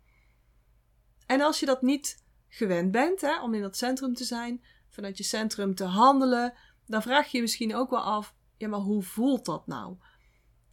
En 1.26 1.40
als 1.40 1.60
je 1.60 1.66
dat 1.66 1.82
niet 1.82 2.24
gewend 2.48 2.90
bent, 2.90 3.20
hè, 3.20 3.42
om 3.42 3.54
in 3.54 3.62
dat 3.62 3.76
centrum 3.76 4.14
te 4.14 4.24
zijn, 4.24 4.64
vanuit 4.88 5.16
je 5.18 5.24
centrum 5.24 5.74
te 5.74 5.84
handelen, 5.84 6.54
dan 6.86 7.02
vraag 7.02 7.26
je 7.26 7.36
je 7.36 7.42
misschien 7.42 7.74
ook 7.74 7.90
wel 7.90 8.00
af: 8.00 8.34
ja, 8.56 8.68
maar 8.68 8.80
hoe 8.80 9.02
voelt 9.02 9.44
dat 9.44 9.66
nou? 9.66 9.96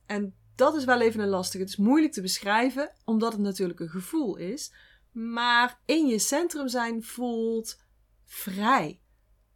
En 0.06 0.36
dat 0.56 0.76
is 0.76 0.86
wel 0.86 1.02
even 1.02 1.20
een 1.20 1.28
lastige. 1.28 1.64
Het 1.64 1.72
is 1.72 1.78
moeilijk 1.78 2.14
te 2.14 2.22
beschrijven, 2.22 2.94
omdat 3.06 3.32
het 3.32 3.42
natuurlijk 3.42 3.80
een 3.80 3.90
gevoel 3.90 4.36
is. 4.36 4.74
Maar 5.12 5.80
in 5.86 6.08
je 6.08 6.20
centrum 6.20 6.68
zijn 6.68 7.04
voelt 7.04 7.82
vrij. 8.26 9.02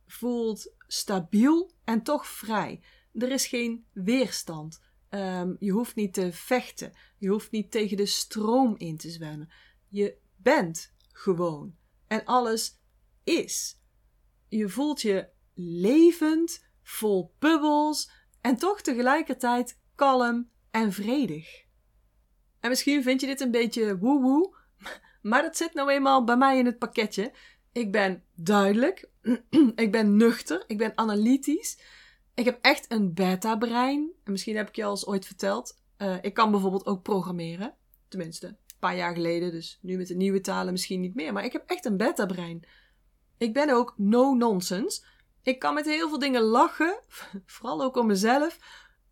Voelt 0.05 0.73
stabiel 0.87 1.71
en 1.83 2.03
toch 2.03 2.27
vrij. 2.27 2.81
Er 3.17 3.31
is 3.31 3.47
geen 3.47 3.85
weerstand. 3.93 4.81
Um, 5.09 5.55
je 5.59 5.71
hoeft 5.71 5.95
niet 5.95 6.13
te 6.13 6.33
vechten. 6.33 6.93
Je 7.17 7.29
hoeft 7.29 7.51
niet 7.51 7.71
tegen 7.71 7.97
de 7.97 8.05
stroom 8.05 8.75
in 8.77 8.97
te 8.97 9.09
zwemmen. 9.09 9.49
Je 9.87 10.17
bent 10.35 10.93
gewoon. 11.11 11.75
En 12.07 12.25
alles 12.25 12.79
is. 13.23 13.79
Je 14.49 14.69
voelt 14.69 15.01
je 15.01 15.29
levend, 15.53 16.65
vol 16.83 17.33
bubbels 17.39 18.11
en 18.41 18.57
toch 18.57 18.81
tegelijkertijd 18.81 19.79
kalm 19.95 20.49
en 20.71 20.93
vredig. 20.93 21.65
En 22.59 22.69
misschien 22.69 23.03
vind 23.03 23.21
je 23.21 23.27
dit 23.27 23.41
een 23.41 23.51
beetje 23.51 23.97
woe-woe, 23.97 24.55
maar 25.21 25.41
dat 25.41 25.57
zit 25.57 25.73
nou 25.73 25.91
eenmaal 25.91 26.23
bij 26.23 26.37
mij 26.37 26.57
in 26.57 26.65
het 26.65 26.77
pakketje. 26.77 27.31
Ik 27.71 27.91
ben 27.91 28.23
duidelijk, 28.35 29.09
ik 29.75 29.91
ben 29.91 30.17
nuchter, 30.17 30.63
ik 30.67 30.77
ben 30.77 30.97
analytisch. 30.97 31.79
Ik 32.37 32.45
heb 32.45 32.59
echt 32.61 32.91
een 32.91 33.13
beta-brein. 33.13 34.11
En 34.23 34.31
misschien 34.31 34.55
heb 34.55 34.67
ik 34.67 34.75
je 34.75 34.83
al 34.83 34.89
eens 34.89 35.05
ooit 35.05 35.25
verteld. 35.25 35.81
Uh, 35.97 36.15
ik 36.21 36.33
kan 36.33 36.51
bijvoorbeeld 36.51 36.85
ook 36.85 37.03
programmeren. 37.03 37.73
Tenminste, 38.07 38.47
een 38.47 38.57
paar 38.79 38.95
jaar 38.95 39.13
geleden. 39.13 39.51
Dus 39.51 39.79
nu 39.81 39.97
met 39.97 40.07
de 40.07 40.15
nieuwe 40.15 40.41
talen 40.41 40.71
misschien 40.71 41.01
niet 41.01 41.15
meer. 41.15 41.33
Maar 41.33 41.45
ik 41.45 41.51
heb 41.51 41.63
echt 41.69 41.85
een 41.85 41.97
beta-brein. 41.97 42.67
Ik 43.37 43.53
ben 43.53 43.69
ook 43.69 43.93
no-nonsense. 43.97 45.03
Ik 45.41 45.59
kan 45.59 45.73
met 45.73 45.85
heel 45.85 46.09
veel 46.09 46.19
dingen 46.19 46.41
lachen. 46.41 46.99
Vooral 47.45 47.81
ook 47.81 47.97
om 47.97 48.07
mezelf. 48.07 48.59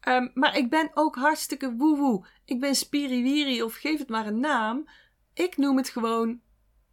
Um, 0.08 0.32
maar 0.34 0.58
ik 0.58 0.70
ben 0.70 0.91
ook 0.94 1.15
hartstikke 1.15 1.75
woewoe. 1.75 2.25
Ik 2.44 2.60
ben 2.60 2.75
spiriwiri 2.75 3.63
of 3.63 3.75
geef 3.75 4.00
het 4.00 4.10
maar 4.10 4.27
een 4.27 4.39
naam. 4.39 4.89
Ik 5.34 5.58
noem 5.58 5.77
het 5.77 5.89
gewoon. 5.89 6.41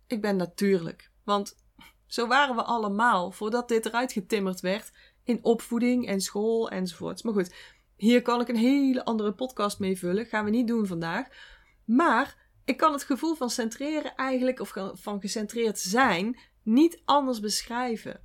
Ik 0.06 0.20
ben 0.20 0.36
natuurlijk. 0.36 1.10
Want 1.24 1.56
zo 2.06 2.26
waren 2.26 2.56
we 2.56 2.62
allemaal 2.62 3.30
voordat 3.30 3.68
dit 3.68 3.86
eruit 3.86 4.12
getimmerd 4.12 4.60
werd 4.60 4.92
in 5.24 5.44
opvoeding 5.44 6.06
en 6.06 6.20
school 6.20 6.70
enzovoorts. 6.70 7.22
Maar 7.22 7.32
goed, 7.32 7.54
hier 7.96 8.22
kan 8.22 8.40
ik 8.40 8.48
een 8.48 8.56
hele 8.56 9.04
andere 9.04 9.32
podcast 9.32 9.78
mee 9.78 9.98
vullen. 9.98 10.26
Gaan 10.26 10.44
we 10.44 10.50
niet 10.50 10.66
doen 10.66 10.86
vandaag. 10.86 11.26
Maar 11.84 12.50
ik 12.64 12.76
kan 12.76 12.92
het 12.92 13.02
gevoel 13.02 13.34
van 13.34 13.50
centreren 13.50 14.14
eigenlijk, 14.14 14.60
of 14.60 14.74
van 14.92 15.20
gecentreerd 15.20 15.78
zijn, 15.78 16.38
niet 16.62 17.02
anders 17.04 17.40
beschrijven. 17.40 18.20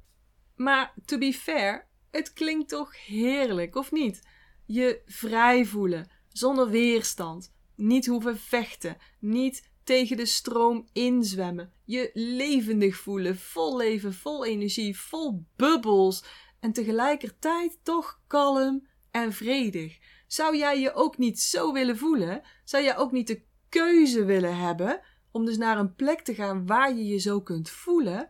Maar 0.55 0.93
to 1.05 1.17
be 1.17 1.33
fair, 1.33 1.87
het 2.11 2.33
klinkt 2.33 2.69
toch 2.69 3.05
heerlijk, 3.05 3.75
of 3.75 3.91
niet? 3.91 4.27
Je 4.65 5.01
vrij 5.05 5.65
voelen, 5.65 6.11
zonder 6.27 6.69
weerstand, 6.69 7.53
niet 7.75 8.05
hoeven 8.05 8.37
vechten, 8.37 8.97
niet 9.19 9.69
tegen 9.83 10.17
de 10.17 10.25
stroom 10.25 10.87
inzwemmen, 10.93 11.73
je 11.85 12.09
levendig 12.13 12.95
voelen, 12.95 13.37
vol 13.37 13.77
leven, 13.77 14.13
vol 14.13 14.45
energie, 14.45 14.99
vol 14.99 15.45
bubbels 15.55 16.23
en 16.67 16.74
tegelijkertijd 16.74 17.79
toch 17.83 18.21
kalm 18.27 18.88
en 19.12 19.33
vredig. 19.33 19.97
Zou 20.27 20.57
jij 20.57 20.79
je 20.79 20.93
ook 20.93 21.17
niet 21.17 21.39
zo 21.39 21.74
willen 21.74 21.97
voelen? 21.97 22.41
Zou 22.63 22.83
jij 22.83 22.97
ook 22.97 23.12
niet 23.12 23.27
de 23.27 23.41
keuze 23.69 24.25
willen 24.25 24.57
hebben 24.57 25.01
om 25.31 25.45
dus 25.45 25.57
naar 25.57 25.77
een 25.77 25.95
plek 25.95 26.21
te 26.21 26.36
gaan 26.36 26.65
waar 26.65 26.93
je 26.95 27.05
je 27.05 27.17
zo 27.17 27.41
kunt 27.41 27.69
voelen? 27.69 28.29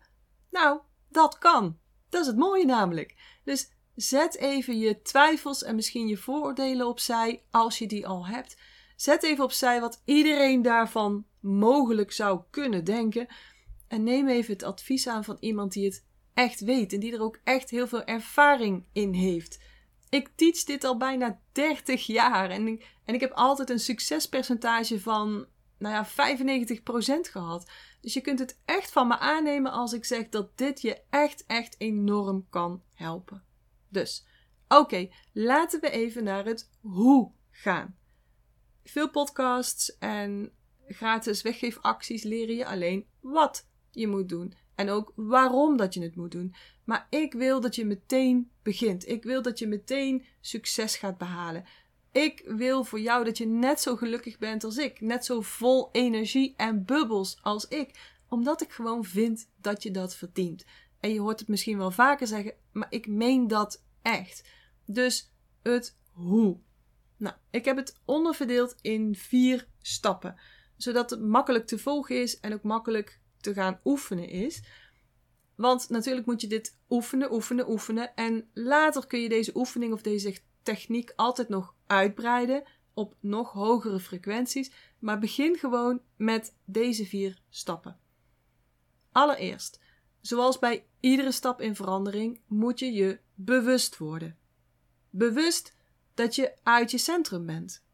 Nou, 0.52 0.80
dat 1.10 1.38
kan. 1.38 1.78
Dat 2.10 2.22
is 2.22 2.28
het 2.28 2.38
mooie 2.38 2.66
namelijk. 2.66 3.16
Dus 3.44 3.72
zet 3.96 4.38
even 4.38 4.80
je 4.80 5.02
twijfels 5.02 5.64
en 5.64 5.76
misschien 5.76 6.08
je 6.08 6.18
vooroordelen 6.18 6.88
opzij 6.88 7.44
als 7.52 7.78
je 7.78 7.88
die 7.88 8.08
al 8.08 8.28
hebt. 8.28 8.58
Zet 8.96 9.24
even 9.24 9.44
opzij 9.44 9.82
wat 9.82 10.02
iedereen 10.06 10.62
daarvan 10.62 11.26
mogelijk 11.40 12.12
zou 12.12 12.42
kunnen 12.50 12.84
denken. 12.84 13.28
En 13.88 14.04
neem 14.04 14.28
even 14.28 14.54
het 14.54 14.64
advies 14.64 15.08
aan 15.08 15.24
van 15.24 15.38
iemand 15.40 15.74
die 15.74 15.86
het 15.86 16.06
echt 16.38 16.60
weet 16.60 16.94
en 16.94 17.00
die 17.00 17.14
er 17.14 17.22
ook 17.22 17.40
echt 17.44 17.70
heel 17.70 17.88
veel 17.88 18.04
ervaring 18.04 18.88
in 18.94 19.14
heeft. 19.14 19.60
Ik 20.10 20.30
teach 20.36 20.64
dit 20.64 20.84
al 20.84 20.98
bijna 20.98 21.40
30 21.52 22.06
jaar 22.06 22.50
en 22.50 22.68
ik, 22.68 22.96
en 23.06 23.14
ik 23.14 23.20
heb 23.20 23.32
altijd 23.32 23.70
een 23.70 23.80
succespercentage 23.80 25.00
van 25.00 25.48
nou 25.78 25.94
ja, 25.94 26.08
95% 26.08 27.32
gehad. 27.32 27.72
Dus 28.02 28.14
je 28.14 28.22
kunt 28.22 28.40
het 28.40 28.60
echt 28.66 28.92
van 28.92 29.08
me 29.08 29.18
aannemen 29.18 29.72
als 29.72 29.94
ik 29.94 30.06
zeg 30.06 30.30
dat 30.30 30.58
dit 30.58 30.82
je 30.82 31.02
echt, 31.10 31.46
echt 31.46 31.76
enorm 31.78 32.48
kan 32.50 32.84
helpen. 32.94 33.44
Dus, 33.90 34.26
oké, 34.68 35.10
laten 35.34 35.80
we 35.80 35.90
even 35.90 36.24
naar 36.24 36.46
het 36.46 36.70
hoe 36.82 37.32
gaan. 37.50 37.98
Veel 38.84 39.10
podcasts 39.10 39.98
en 39.98 40.52
gratis 40.88 41.42
weggeefacties 41.42 42.24
leren 42.24 42.56
je 42.56 42.66
alleen 42.66 43.08
wat 43.20 43.68
je 43.92 44.08
moet 44.08 44.30
doen. 44.30 44.66
En 44.78 44.90
ook 44.90 45.14
waarom 45.16 45.78
dat 45.78 45.94
je 45.94 46.02
het 46.02 46.16
moet 46.16 46.32
doen. 46.32 46.54
Maar 46.84 47.08
ik 47.10 47.34
wil 47.34 47.62
dat 47.62 47.76
je 47.76 47.86
meteen 47.86 48.52
begint. 48.64 49.08
Ik 49.08 49.24
wil 49.24 49.42
dat 49.42 49.60
je 49.60 49.68
meteen 49.68 50.26
succes 50.42 50.98
gaat 50.98 51.18
behalen. 51.18 51.66
Ik 52.12 52.44
wil 52.46 52.84
voor 52.84 53.00
jou 53.00 53.24
dat 53.24 53.38
je 53.38 53.46
net 53.46 53.82
zo 53.82 53.96
gelukkig 53.96 54.38
bent 54.38 54.64
als 54.64 54.78
ik. 54.78 55.02
Net 55.02 55.26
zo 55.26 55.42
vol 55.42 55.90
energie 55.92 56.54
en 56.58 56.86
bubbels 56.86 57.38
als 57.42 57.68
ik. 57.68 58.16
Omdat 58.30 58.62
ik 58.62 58.72
gewoon 58.72 59.04
vind 59.04 59.50
dat 59.62 59.84
je 59.84 59.92
dat 59.92 60.16
verdient. 60.16 60.66
En 61.00 61.14
je 61.14 61.20
hoort 61.20 61.40
het 61.40 61.48
misschien 61.48 61.78
wel 61.78 61.92
vaker 61.92 62.28
zeggen, 62.28 62.54
maar 62.72 62.88
ik 62.90 63.08
meen 63.08 63.48
dat 63.48 63.84
echt. 64.02 64.50
Dus 64.86 65.32
het 65.64 65.98
hoe. 66.12 66.58
Nou, 67.18 67.36
ik 67.50 67.66
heb 67.66 67.78
het 67.78 67.96
onderverdeeld 68.06 68.76
in 68.82 69.16
vier 69.16 69.68
stappen. 69.82 70.40
Zodat 70.76 71.10
het 71.10 71.22
makkelijk 71.22 71.68
te 71.68 71.78
volgen 71.78 72.22
is 72.22 72.40
en 72.40 72.54
ook 72.54 72.64
makkelijk 72.64 73.20
te 73.42 73.54
gaan 73.54 73.80
oefenen 73.84 74.30
is. 74.30 74.64
Want 75.56 75.90
natuurlijk 75.90 76.26
moet 76.26 76.42
je 76.42 76.48
dit 76.48 76.78
oefenen, 76.90 77.34
oefenen, 77.34 77.70
oefenen. 77.70 78.16
En 78.16 78.50
later 78.54 79.08
kun 79.08 79.20
je 79.20 79.30
deze 79.30 79.52
oefening 79.56 79.94
of 79.94 80.02
deze 80.02 80.38
techniek 80.64 81.14
altijd 81.16 81.50
nog 81.50 81.76
uitbreiden 81.88 82.64
op 82.94 83.16
nog 83.20 83.52
hogere 83.52 84.00
frequenties. 84.00 84.72
Maar 85.00 85.20
begin 85.20 85.58
gewoon 85.58 86.02
met 86.16 86.56
deze 86.66 87.06
vier 87.06 87.42
stappen. 87.50 88.00
Allereerst, 89.12 89.80
zoals 90.22 90.60
bij 90.60 90.86
iedere 91.00 91.32
stap 91.32 91.62
in 91.62 91.76
verandering, 91.76 92.42
moet 92.48 92.80
je 92.80 92.92
je 92.92 93.20
bewust 93.36 93.98
worden. 93.98 94.38
Bewust 95.10 95.76
dat 96.14 96.36
je 96.36 96.54
uit 96.64 96.92
je 96.92 96.98
centrum 96.98 97.46
bent. 97.46 97.86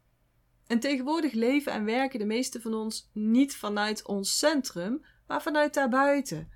En 0.67 0.79
tegenwoordig 0.79 1.33
leven 1.33 1.71
en 1.71 1.85
werken 1.85 2.19
de 2.19 2.25
meeste 2.25 2.61
van 2.61 2.73
ons 2.73 3.09
niet 3.11 3.55
vanuit 3.55 4.05
ons 4.05 4.37
centrum, 4.37 5.05
maar 5.33 5.41
vanuit 5.41 5.73
daarbuiten. 5.73 6.51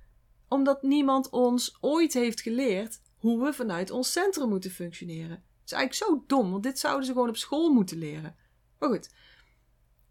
Omdat 0.48 0.82
niemand 0.82 1.30
ons 1.30 1.78
ooit 1.82 2.14
heeft 2.14 2.42
geleerd 2.42 3.02
hoe 3.18 3.44
we 3.44 3.54
vanuit 3.54 3.92
ons 3.92 4.12
centrum 4.12 4.50
moeten 4.50 4.72
functioneren. 4.72 5.32
Het 5.32 5.66
is 5.66 5.72
eigenlijk 5.72 5.94
zo 5.94 6.24
dom, 6.28 6.52
want 6.52 6.64
dit 6.64 6.80
zouden 6.80 7.06
ze 7.06 7.12
gewoon 7.12 7.30
op 7.30 7.38
school 7.38 7.74
moeten 7.74 7.98
leren. 7.98 8.36
Maar 8.80 8.90
goed. 8.90 9.10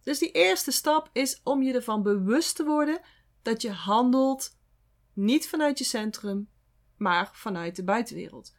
Dus 0.03 0.19
die 0.19 0.31
eerste 0.31 0.71
stap 0.71 1.11
is 1.13 1.41
om 1.43 1.63
je 1.63 1.75
ervan 1.75 2.03
bewust 2.03 2.57
te 2.57 2.65
worden 2.65 3.01
dat 3.43 3.63
je 3.63 3.71
handelt 3.71 4.57
niet 5.13 5.49
vanuit 5.49 5.79
je 5.79 5.85
centrum, 5.85 6.49
maar 6.97 7.31
vanuit 7.33 7.77
de 7.77 7.85
buitenwereld. 7.85 8.55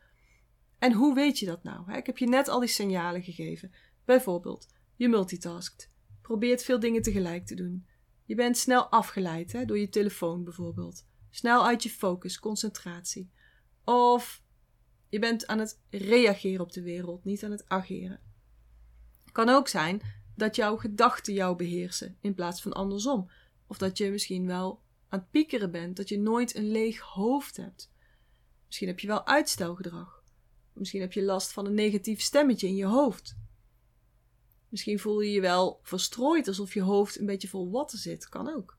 En 0.79 0.93
hoe 0.93 1.15
weet 1.15 1.39
je 1.39 1.45
dat 1.45 1.63
nou? 1.63 1.93
Ik 1.93 2.05
heb 2.05 2.17
je 2.17 2.27
net 2.27 2.47
al 2.47 2.59
die 2.59 2.69
signalen 2.69 3.23
gegeven. 3.23 3.71
Bijvoorbeeld, 4.05 4.67
je 4.95 5.07
multitaskt. 5.07 5.91
Probeert 6.21 6.63
veel 6.63 6.79
dingen 6.79 7.01
tegelijk 7.01 7.45
te 7.45 7.55
doen. 7.55 7.87
Je 8.27 8.36
bent 8.36 8.57
snel 8.57 8.86
afgeleid 8.88 9.51
hè, 9.51 9.65
door 9.65 9.79
je 9.79 9.89
telefoon 9.89 10.43
bijvoorbeeld. 10.43 11.05
Snel 11.29 11.65
uit 11.65 11.84
je 11.84 11.89
focus, 11.89 12.39
concentratie. 12.39 13.31
Of 13.84 14.41
je 15.10 15.19
bent 15.19 15.48
aan 15.48 15.60
het 15.60 15.79
reageren 15.89 16.62
op 16.62 16.72
de 16.72 16.81
wereld, 16.81 17.24
niet 17.24 17.43
aan 17.43 17.51
het 17.51 17.69
ageren. 17.69 18.19
Kan 19.31 19.50
ook 19.50 19.67
zijn 19.67 20.01
dat 20.36 20.55
jouw 20.55 20.77
gedachten 20.77 21.34
jou 21.34 21.55
beheersen 21.55 22.17
in 22.22 22.34
plaats 22.34 22.62
van 22.62 22.74
andersom. 22.74 23.29
Of 23.67 23.77
dat 23.77 23.98
je 23.98 24.12
misschien 24.12 24.46
wel 24.46 24.81
aan 25.10 25.19
het 25.19 25.31
piekeren 25.31 25.72
bent, 25.72 25.98
dat 25.98 26.10
je 26.10 26.19
nooit 26.19 26.55
een 26.55 26.72
leeg 26.72 27.00
hoofd 27.00 27.57
hebt. 27.57 27.91
Misschien 28.65 28.88
heb 28.88 29.00
je 29.00 29.07
wel 29.07 29.27
uitstelgedrag. 29.27 30.24
Misschien 30.74 31.01
heb 31.01 31.13
je 31.13 31.24
last 31.24 31.51
van 31.51 31.65
een 31.65 31.74
negatief 31.74 32.22
stemmetje 32.22 32.67
in 32.67 32.75
je 32.75 32.86
hoofd. 32.86 33.38
Misschien 34.69 35.00
voel 35.00 35.21
je 35.21 35.31
je 35.31 35.41
wel 35.41 35.79
verstrooid 35.83 36.47
alsof 36.47 36.74
je 36.74 36.81
hoofd 36.81 37.19
een 37.19 37.25
beetje 37.25 37.47
vol 37.47 37.71
watten 37.71 37.97
zit. 37.97 38.29
Kan 38.29 38.55
ook. 38.55 38.77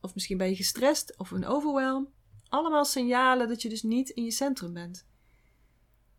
Of 0.00 0.14
misschien 0.14 0.36
ben 0.36 0.48
je 0.48 0.56
gestrest 0.56 1.16
of 1.16 1.30
een 1.30 1.46
overwhelm. 1.46 2.08
Allemaal 2.48 2.84
signalen 2.84 3.48
dat 3.48 3.62
je 3.62 3.68
dus 3.68 3.82
niet 3.82 4.08
in 4.08 4.24
je 4.24 4.30
centrum 4.30 4.72
bent. 4.72 5.06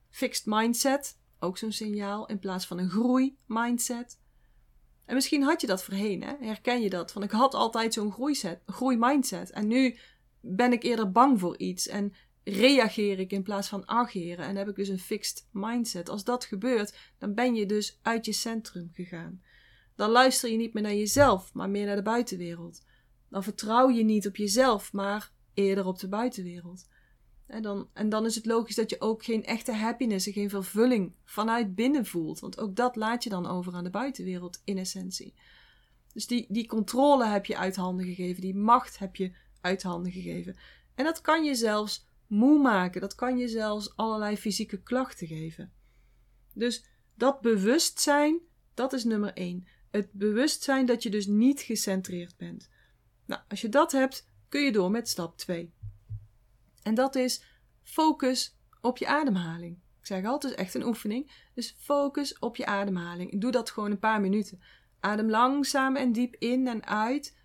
Fixed 0.10 0.46
mindset, 0.46 1.18
ook 1.40 1.58
zo'n 1.58 1.72
signaal, 1.72 2.26
in 2.26 2.40
plaats 2.40 2.68
van 2.68 2.78
een 2.78 2.90
groei 2.90 3.38
mindset. 3.46 4.20
En 5.06 5.16
misschien 5.16 5.44
had 5.44 5.62
je 5.62 5.68
dat 5.68 5.84
voorheen, 5.84 6.24
hè? 6.24 6.36
herken 6.40 6.82
je 6.82 6.90
dat? 6.90 7.12
Van 7.12 7.24
ik 7.24 7.32
had 7.32 7.54
altijd 7.54 7.94
zo'n 7.94 8.14
groeimindset 8.66 9.50
en 9.52 9.68
nu 9.68 9.98
ben 10.40 10.72
ik 10.72 10.84
eerder 10.84 11.12
bang 11.12 11.40
voor 11.40 11.58
iets 11.58 11.88
en 11.88 12.14
reageer 12.44 13.20
ik 13.20 13.32
in 13.32 13.44
plaats 13.44 13.68
van 13.68 13.88
ageren 13.88 14.46
en 14.46 14.56
heb 14.56 14.68
ik 14.68 14.76
dus 14.76 14.88
een 14.88 15.00
fixed 15.00 15.48
mindset. 15.52 16.10
Als 16.10 16.24
dat 16.24 16.46
gebeurt, 16.46 16.98
dan 17.18 17.34
ben 17.34 17.56
je 17.56 17.66
dus 17.66 18.00
uit 18.02 18.26
je 18.26 18.34
centrum 18.34 18.90
gegaan. 18.94 19.42
Dan 19.96 20.10
luister 20.10 20.50
je 20.50 20.58
niet 20.58 20.74
meer 20.74 20.84
naar 20.84 20.96
jezelf, 20.96 21.54
maar 21.54 21.70
meer 21.70 21.86
naar 21.86 21.96
de 21.96 22.02
buitenwereld. 22.02 22.84
Dan 23.30 23.44
vertrouw 23.44 23.90
je 23.90 24.04
niet 24.04 24.28
op 24.28 24.36
jezelf, 24.36 24.94
maar 24.94 25.32
eerder 25.54 25.86
op 25.86 26.00
de 26.00 26.08
buitenwereld. 26.08 26.88
En 27.46 27.62
dan, 27.62 27.90
en 27.94 28.10
dan 28.10 28.26
is 28.26 28.36
het 28.36 28.46
logisch 28.46 28.76
dat 28.76 28.90
je 28.90 29.02
ook 29.02 29.24
geen 29.24 29.46
echte 29.46 29.74
happiness 29.74 30.28
en 30.28 30.34
geen 30.34 30.50
vervulling 30.50 31.14
vanuit 31.26 31.76
binnen 31.76 32.06
voelt. 32.06 32.40
Want 32.40 32.60
ook 32.60 32.76
dat 32.76 32.96
laat 32.96 33.24
je 33.24 33.30
dan 33.30 33.48
over 33.48 33.74
aan 33.74 33.84
de 33.84 33.90
buitenwereld 33.90 34.62
in 34.64 34.78
essentie. 34.78 35.34
Dus 36.14 36.28
die, 36.28 36.46
die 36.50 36.68
controle 36.68 37.26
heb 37.26 37.46
je 37.46 37.58
uit 37.58 37.76
handen 37.76 38.06
gegeven, 38.06 38.42
die 38.42 38.56
macht 38.56 39.00
heb 39.00 39.16
je 39.16 39.32
uit 39.62 39.84
handen 39.84 40.12
gegeven. 40.12 40.58
En 40.96 41.04
dat 41.04 41.22
kan 41.22 41.44
je 41.44 41.56
zelfs 41.56 42.08
moe 42.30 42.60
maken. 42.60 43.02
Dat 43.02 43.16
kan 43.16 43.38
je 43.38 43.48
zelfs 43.48 43.96
allerlei 43.96 44.38
fysieke 44.38 44.82
klachten 44.82 45.28
geven. 45.28 45.72
Dus 46.54 46.86
dat 47.16 47.42
bewustzijn, 47.42 48.40
dat 48.74 48.94
is 48.94 49.04
nummer 49.04 49.34
één. 49.34 49.68
Het 49.92 50.12
bewustzijn 50.12 50.86
dat 50.86 51.04
je 51.04 51.10
dus 51.10 51.28
niet 51.28 51.62
gecentreerd 51.62 52.38
bent. 52.38 52.70
Nou, 53.26 53.42
als 53.48 53.62
je 53.62 53.70
dat 53.70 53.92
hebt, 53.92 54.30
kun 54.50 54.62
je 54.62 54.72
door 54.72 54.92
met 54.92 55.10
stap 55.10 55.38
2. 55.38 55.74
En 56.84 56.96
dat 56.96 57.16
is 57.16 57.44
focus 57.84 58.58
op 58.82 58.98
je 58.98 59.08
ademhaling. 59.08 59.78
Ik 60.00 60.06
zeg 60.06 60.26
altijd, 60.26 60.54
echt 60.54 60.74
een 60.74 60.86
oefening. 60.86 61.50
Dus 61.54 61.76
focus 61.80 62.40
op 62.40 62.56
je 62.56 62.66
ademhaling. 62.66 63.42
Doe 63.42 63.52
dat 63.52 63.72
gewoon 63.72 63.92
een 63.92 64.00
paar 64.00 64.22
minuten. 64.22 64.62
Adem 65.00 65.30
langzaam 65.30 65.96
en 65.96 66.12
diep 66.12 66.36
in 66.36 66.68
en 66.68 66.86
uit. 66.86 67.38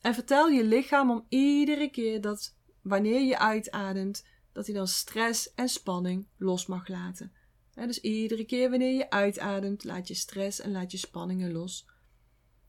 En 0.00 0.14
vertel 0.14 0.48
je 0.48 0.64
lichaam 0.64 1.10
om 1.10 1.26
iedere 1.28 1.90
keer 1.90 2.20
dat 2.20 2.56
wanneer 2.82 3.20
je 3.20 3.38
uitademt, 3.38 4.26
dat 4.52 4.66
hij 4.66 4.74
dan 4.74 4.88
stress 4.88 5.54
en 5.54 5.68
spanning 5.68 6.26
los 6.36 6.66
mag 6.66 6.88
laten. 6.88 7.32
dus 7.74 8.00
iedere 8.00 8.44
keer 8.44 8.70
wanneer 8.70 8.94
je 8.94 9.10
uitademt, 9.10 9.84
laat 9.84 10.08
je 10.08 10.14
stress 10.14 10.60
en 10.60 10.70
laat 10.72 10.90
je 10.90 10.98
spanningen 10.98 11.52
los. 11.52 11.86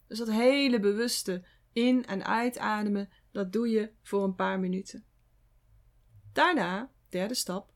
Dus 0.08 0.18
dat 0.18 0.32
hele 0.32 0.80
bewuste 0.80 1.44
in- 1.74 2.06
en 2.06 2.26
uitademen, 2.26 3.10
dat 3.32 3.54
doe 3.54 3.70
je 3.70 3.92
voor 4.02 4.24
een 4.24 4.36
paar 4.36 4.60
minuten. 4.60 5.06
Daarna, 6.34 6.92
derde 7.10 7.34
stap, 7.34 7.74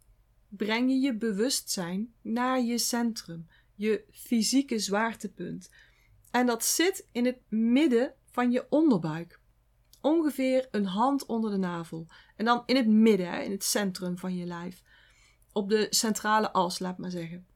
breng 0.50 0.90
je 0.90 1.00
je 1.00 1.16
bewustzijn 1.16 2.14
naar 2.22 2.62
je 2.62 2.78
centrum, 2.78 3.48
je 3.76 4.04
fysieke 4.12 4.80
zwaartepunt. 4.80 5.70
En 6.32 6.46
dat 6.46 6.66
zit 6.66 7.08
in 7.12 7.26
het 7.26 7.40
midden 7.50 8.14
van 8.32 8.52
je 8.52 8.66
onderbuik 8.70 9.40
ongeveer 10.08 10.68
een 10.72 10.86
hand 10.86 11.26
onder 11.26 11.52
de 11.52 11.58
navel. 11.58 12.08
En 12.36 12.46
dan 12.46 12.64
in 12.66 12.76
het 12.76 12.88
midden, 12.88 13.44
in 13.44 13.52
het 13.52 13.64
centrum 13.64 14.18
van 14.18 14.36
je 14.36 14.46
lijf. 14.46 14.84
Op 15.52 15.70
de 15.70 15.88
centrale 15.90 16.52
as, 16.52 16.80
laat 16.80 16.98
maar 16.98 17.12
zeggen. 17.12 17.48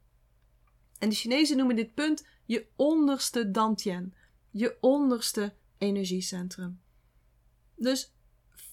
En 1.00 1.10
de 1.10 1.16
Chinezen 1.16 1.58
noemen 1.58 1.76
dit 1.76 1.94
punt 1.94 2.28
je 2.46 2.68
onderste 2.76 3.52
dantian, 3.52 4.14
je 4.50 4.78
onderste 4.80 5.54
energiecentrum. 5.78 6.82
Dus 7.76 8.14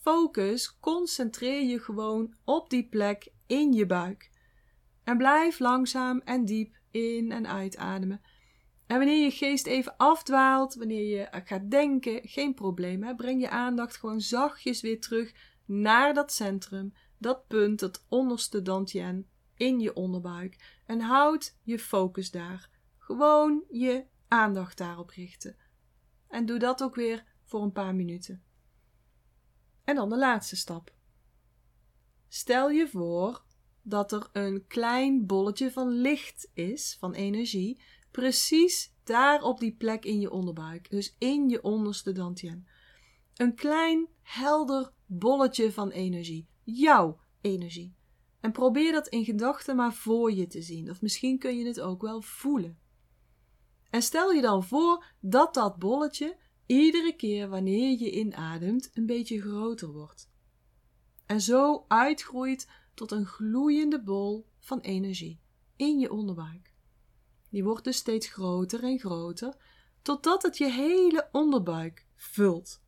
focus, 0.03 0.79
concentreer 0.81 1.62
je 1.62 1.79
gewoon 1.79 2.35
op 2.45 2.71
die 2.71 2.88
plek 2.88 3.29
in 3.47 3.73
je 3.73 3.87
buik. 3.87 4.31
En 5.05 5.17
blijf 5.17 5.59
langzaam 5.59 6.21
en 6.25 6.45
diep 6.45 6.77
in 6.91 7.33
en 7.33 7.47
uitademen. 7.47 8.21
En 8.88 8.98
wanneer 8.98 9.24
je 9.24 9.31
geest 9.31 9.66
even 9.66 9.96
afdwaalt, 9.96 10.74
wanneer 10.74 11.18
je 11.18 11.29
gaat 11.44 11.70
denken, 11.70 12.29
geen 12.29 12.55
probleem. 12.55 13.03
Hè? 13.03 13.14
Breng 13.14 13.40
je 13.40 13.51
aandacht 13.51 13.96
gewoon 13.96 14.20
zachtjes 14.20 14.81
weer 14.81 15.01
terug 15.01 15.33
naar 15.64 16.14
dat 16.14 16.33
centrum, 16.33 16.94
dat 17.18 17.46
punt, 17.46 17.79
dat 17.79 18.05
onderste 18.09 18.62
dantien 18.62 19.29
in 19.55 19.81
je 19.81 19.94
onderbuik. 19.94 20.81
En 20.87 21.01
houd 21.01 21.57
je 21.62 21.79
focus 21.79 22.31
daar. 22.31 22.70
Gewoon 22.98 23.64
je 23.70 24.05
aandacht 24.29 24.79
daarop 24.79 25.11
richten. 25.11 25.57
En 26.29 26.46
doe 26.46 26.59
dat 26.59 26.83
ook 26.83 26.94
weer 26.94 27.24
voor 27.44 27.62
een 27.62 27.72
paar 27.72 27.94
minuten. 27.94 28.42
En 29.85 29.94
dan 29.94 30.09
de 30.09 30.18
laatste 30.18 30.57
stap. 30.57 30.92
Stel 32.29 32.70
je 32.70 32.88
voor 32.88 33.44
dat 33.83 34.12
er 34.12 34.29
een 34.33 34.66
klein 34.66 35.27
bolletje 35.27 35.70
van 35.70 35.88
licht 35.88 36.51
is, 36.53 36.96
van 36.98 37.12
energie, 37.12 37.81
Precies 38.11 38.94
daar 39.05 39.42
op 39.42 39.61
die 39.61 39.75
plek 39.75 40.05
in 40.05 40.21
je 40.21 40.31
onderbuik. 40.31 40.90
Dus 40.90 41.14
in 41.18 41.49
je 41.49 41.62
onderste 41.62 42.12
dantien. 42.12 42.66
Een 43.35 43.55
klein, 43.55 44.09
helder 44.23 44.92
bolletje 45.07 45.73
van 45.73 45.90
energie. 45.90 46.49
Jouw 46.62 47.21
energie. 47.40 47.97
En 48.40 48.53
probeer 48.53 48.92
dat 48.92 49.09
in 49.09 49.25
gedachten 49.25 49.77
maar 49.77 49.94
voor 49.94 50.33
je 50.33 50.47
te 50.47 50.62
zien. 50.62 50.90
Of 50.90 51.03
misschien 51.03 51.38
kun 51.38 51.59
je 51.59 51.66
het 51.66 51.81
ook 51.81 52.03
wel 52.03 52.23
voelen. 52.23 52.79
En 53.90 54.03
stel 54.03 54.33
je 54.33 54.40
dan 54.40 54.64
voor 54.64 55.05
dat 55.21 55.55
dat 55.55 55.79
bolletje 55.79 56.37
iedere 56.66 57.16
keer 57.16 57.49
wanneer 57.49 57.99
je 57.99 58.11
inademt 58.11 58.90
een 58.94 59.07
beetje 59.07 59.40
groter 59.40 59.92
wordt. 59.92 60.31
En 61.27 61.40
zo 61.40 61.85
uitgroeit 61.88 62.68
tot 62.94 63.11
een 63.11 63.27
gloeiende 63.27 64.03
bol 64.03 64.47
van 64.59 64.81
energie 64.81 65.40
in 65.77 65.99
je 65.99 66.12
onderbuik. 66.12 66.75
Die 67.51 67.65
wordt 67.65 67.85
dus 67.85 67.97
steeds 67.97 68.29
groter 68.29 68.85
en 68.85 68.99
groter, 68.99 69.55
totdat 70.03 70.43
het 70.43 70.59
je 70.59 70.71
hele 70.71 71.29
onderbuik 71.33 72.07
vult. 72.17 72.81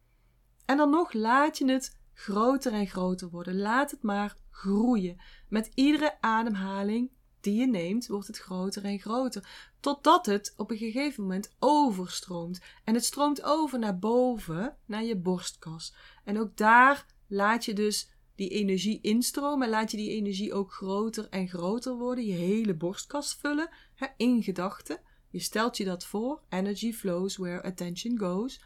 En 0.64 0.76
dan 0.76 0.90
nog 0.90 1.12
laat 1.12 1.58
je 1.58 1.70
het 1.70 1.98
groter 2.14 2.72
en 2.72 2.86
groter 2.86 3.30
worden. 3.30 3.58
Laat 3.58 3.90
het 3.90 4.02
maar 4.02 4.36
groeien. 4.50 5.20
Met 5.48 5.70
iedere 5.74 6.20
ademhaling 6.20 7.10
die 7.40 7.60
je 7.60 7.66
neemt, 7.66 8.06
wordt 8.06 8.26
het 8.26 8.38
groter 8.38 8.84
en 8.84 8.98
groter. 8.98 9.70
Totdat 9.80 10.26
het 10.26 10.54
op 10.56 10.70
een 10.70 10.76
gegeven 10.76 11.22
moment 11.22 11.54
overstroomt. 11.58 12.60
En 12.84 12.94
het 12.94 13.04
stroomt 13.04 13.42
over 13.42 13.78
naar 13.78 13.98
boven, 13.98 14.76
naar 14.86 15.04
je 15.04 15.16
borstkas. 15.16 15.94
En 16.24 16.38
ook 16.38 16.56
daar 16.56 17.06
laat 17.26 17.64
je 17.64 17.72
dus 17.72 18.09
die 18.40 18.48
energie 18.48 19.00
instromen. 19.00 19.66
En 19.66 19.70
laat 19.70 19.90
je 19.90 19.96
die 19.96 20.10
energie 20.10 20.52
ook 20.54 20.72
groter 20.72 21.28
en 21.28 21.48
groter 21.48 21.94
worden. 21.94 22.24
Je 22.24 22.32
hele 22.32 22.74
borstkast 22.74 23.38
vullen. 23.40 23.68
In 24.16 24.42
gedachten. 24.42 25.00
Je 25.30 25.38
stelt 25.38 25.76
je 25.76 25.84
dat 25.84 26.04
voor. 26.04 26.42
Energy 26.48 26.92
flows 26.92 27.36
where 27.36 27.62
attention 27.62 28.18
goes. 28.18 28.60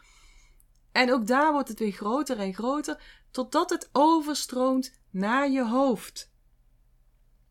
En 0.92 1.12
ook 1.12 1.26
daar 1.26 1.52
wordt 1.52 1.68
het 1.68 1.78
weer 1.78 1.92
groter 1.92 2.38
en 2.38 2.54
groter. 2.54 3.02
Totdat 3.30 3.70
het 3.70 3.88
overstroomt 3.92 5.00
naar 5.10 5.50
je 5.50 5.66
hoofd. 5.66 6.32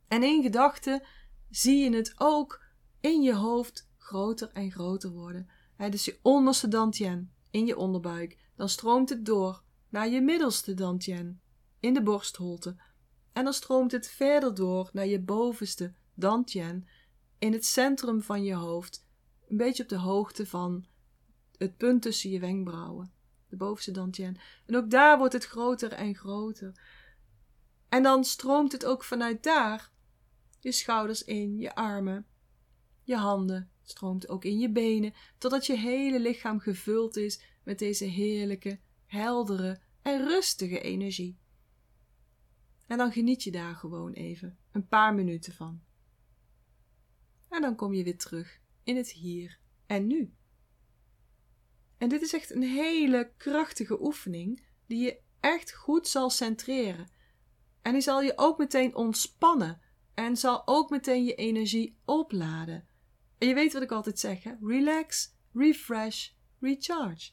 En 0.08 0.24
in 0.24 0.42
gedachten 0.42 1.04
zie 1.50 1.84
je 1.84 1.96
het 1.96 2.14
ook 2.18 2.64
in 3.00 3.22
je 3.22 3.36
hoofd 3.36 3.90
groter 3.98 4.50
en 4.54 4.72
groter 4.72 5.10
worden. 5.10 5.50
He, 5.76 5.90
dus 5.90 6.06
je 6.06 6.20
onderste 6.22 6.68
dantien 6.68 7.32
in 7.52 7.66
je 7.66 7.78
onderbuik. 7.78 8.38
Dan 8.56 8.70
stroomt 8.70 9.10
het 9.10 9.26
door 9.26 9.64
naar 9.90 10.10
je 10.10 10.22
middelste 10.22 10.74
dantien 10.74 11.42
in 11.84 11.94
de 11.94 12.04
borstholte. 12.04 12.76
En 13.34 13.44
dan 13.44 13.54
stroomt 13.54 13.92
het 13.92 14.08
verder 14.08 14.56
door 14.56 14.90
naar 14.94 15.08
je 15.08 15.20
bovenste 15.20 15.94
dantien 16.14 16.88
in 17.40 17.54
het 17.54 17.66
centrum 17.66 18.22
van 18.22 18.44
je 18.44 18.54
hoofd. 18.54 19.06
Een 19.48 19.58
beetje 19.58 19.84
op 19.84 19.90
de 19.90 19.98
hoogte 19.98 20.46
van 20.46 20.86
het 21.58 21.78
punt 21.78 22.02
tussen 22.02 22.30
je 22.30 22.40
wenkbrauwen. 22.40 23.12
De 23.50 23.56
bovenste 23.56 23.92
dantien. 23.92 24.38
En 24.66 24.76
ook 24.76 24.90
daar 24.90 25.18
wordt 25.18 25.34
het 25.34 25.46
groter 25.46 25.92
en 25.92 26.16
groter. 26.16 26.80
En 27.90 28.04
dan 28.04 28.24
stroomt 28.24 28.72
het 28.72 28.86
ook 28.86 29.04
vanuit 29.04 29.44
daar 29.44 29.92
je 30.60 30.72
schouders 30.72 31.24
in, 31.24 31.58
je 31.58 31.76
armen, 31.76 32.26
je 33.04 33.16
handen, 33.16 33.72
stroomt 33.82 34.30
ook 34.30 34.46
in 34.46 34.60
je 34.60 34.72
benen, 34.72 35.14
totdat 35.38 35.66
je 35.66 35.78
hele 35.78 36.20
lichaam 36.20 36.60
gevuld 36.60 37.16
is 37.16 37.42
met 37.64 37.80
deze 37.80 38.06
heerlijke, 38.06 38.80
heldere 39.06 39.82
en 40.02 40.28
rustige 40.28 40.82
energie. 40.82 41.42
En 42.88 42.98
dan 42.98 43.12
geniet 43.12 43.44
je 43.44 43.52
daar 43.52 43.76
gewoon 43.76 44.12
even 44.12 44.58
een 44.72 44.88
paar 44.88 45.14
minuten 45.14 45.54
van. 45.54 45.82
En 47.50 47.62
dan 47.62 47.76
kom 47.76 47.94
je 47.94 48.04
weer 48.04 48.18
terug 48.18 48.60
in 48.84 48.96
het 48.96 49.12
hier 49.12 49.60
en 49.86 50.08
nu. 50.08 50.34
En 51.98 52.10
dit 52.10 52.22
is 52.22 52.34
echt 52.34 52.52
een 52.52 52.64
hele 52.64 53.32
krachtige 53.38 54.04
oefening 54.04 54.64
die 54.88 55.04
je 55.04 55.20
echt 55.40 55.74
goed 55.74 56.08
zal 56.08 56.30
centreren. 56.30 57.12
En 57.82 57.92
die 57.92 58.02
zal 58.02 58.22
je 58.22 58.34
ook 58.36 58.58
meteen 58.58 58.96
ontspannen 58.96 59.82
en 60.14 60.38
zal 60.38 60.68
ook 60.68 60.90
meteen 60.90 61.24
je 61.24 61.36
energie 61.36 61.98
opladen. 62.06 62.88
En 63.38 63.48
je 63.48 63.54
weet 63.54 63.74
wat 63.74 63.82
ik 63.82 63.92
altijd 63.92 64.20
zeg: 64.20 64.44
relax, 64.62 65.36
refresh, 65.54 66.30
recharge. 66.60 67.32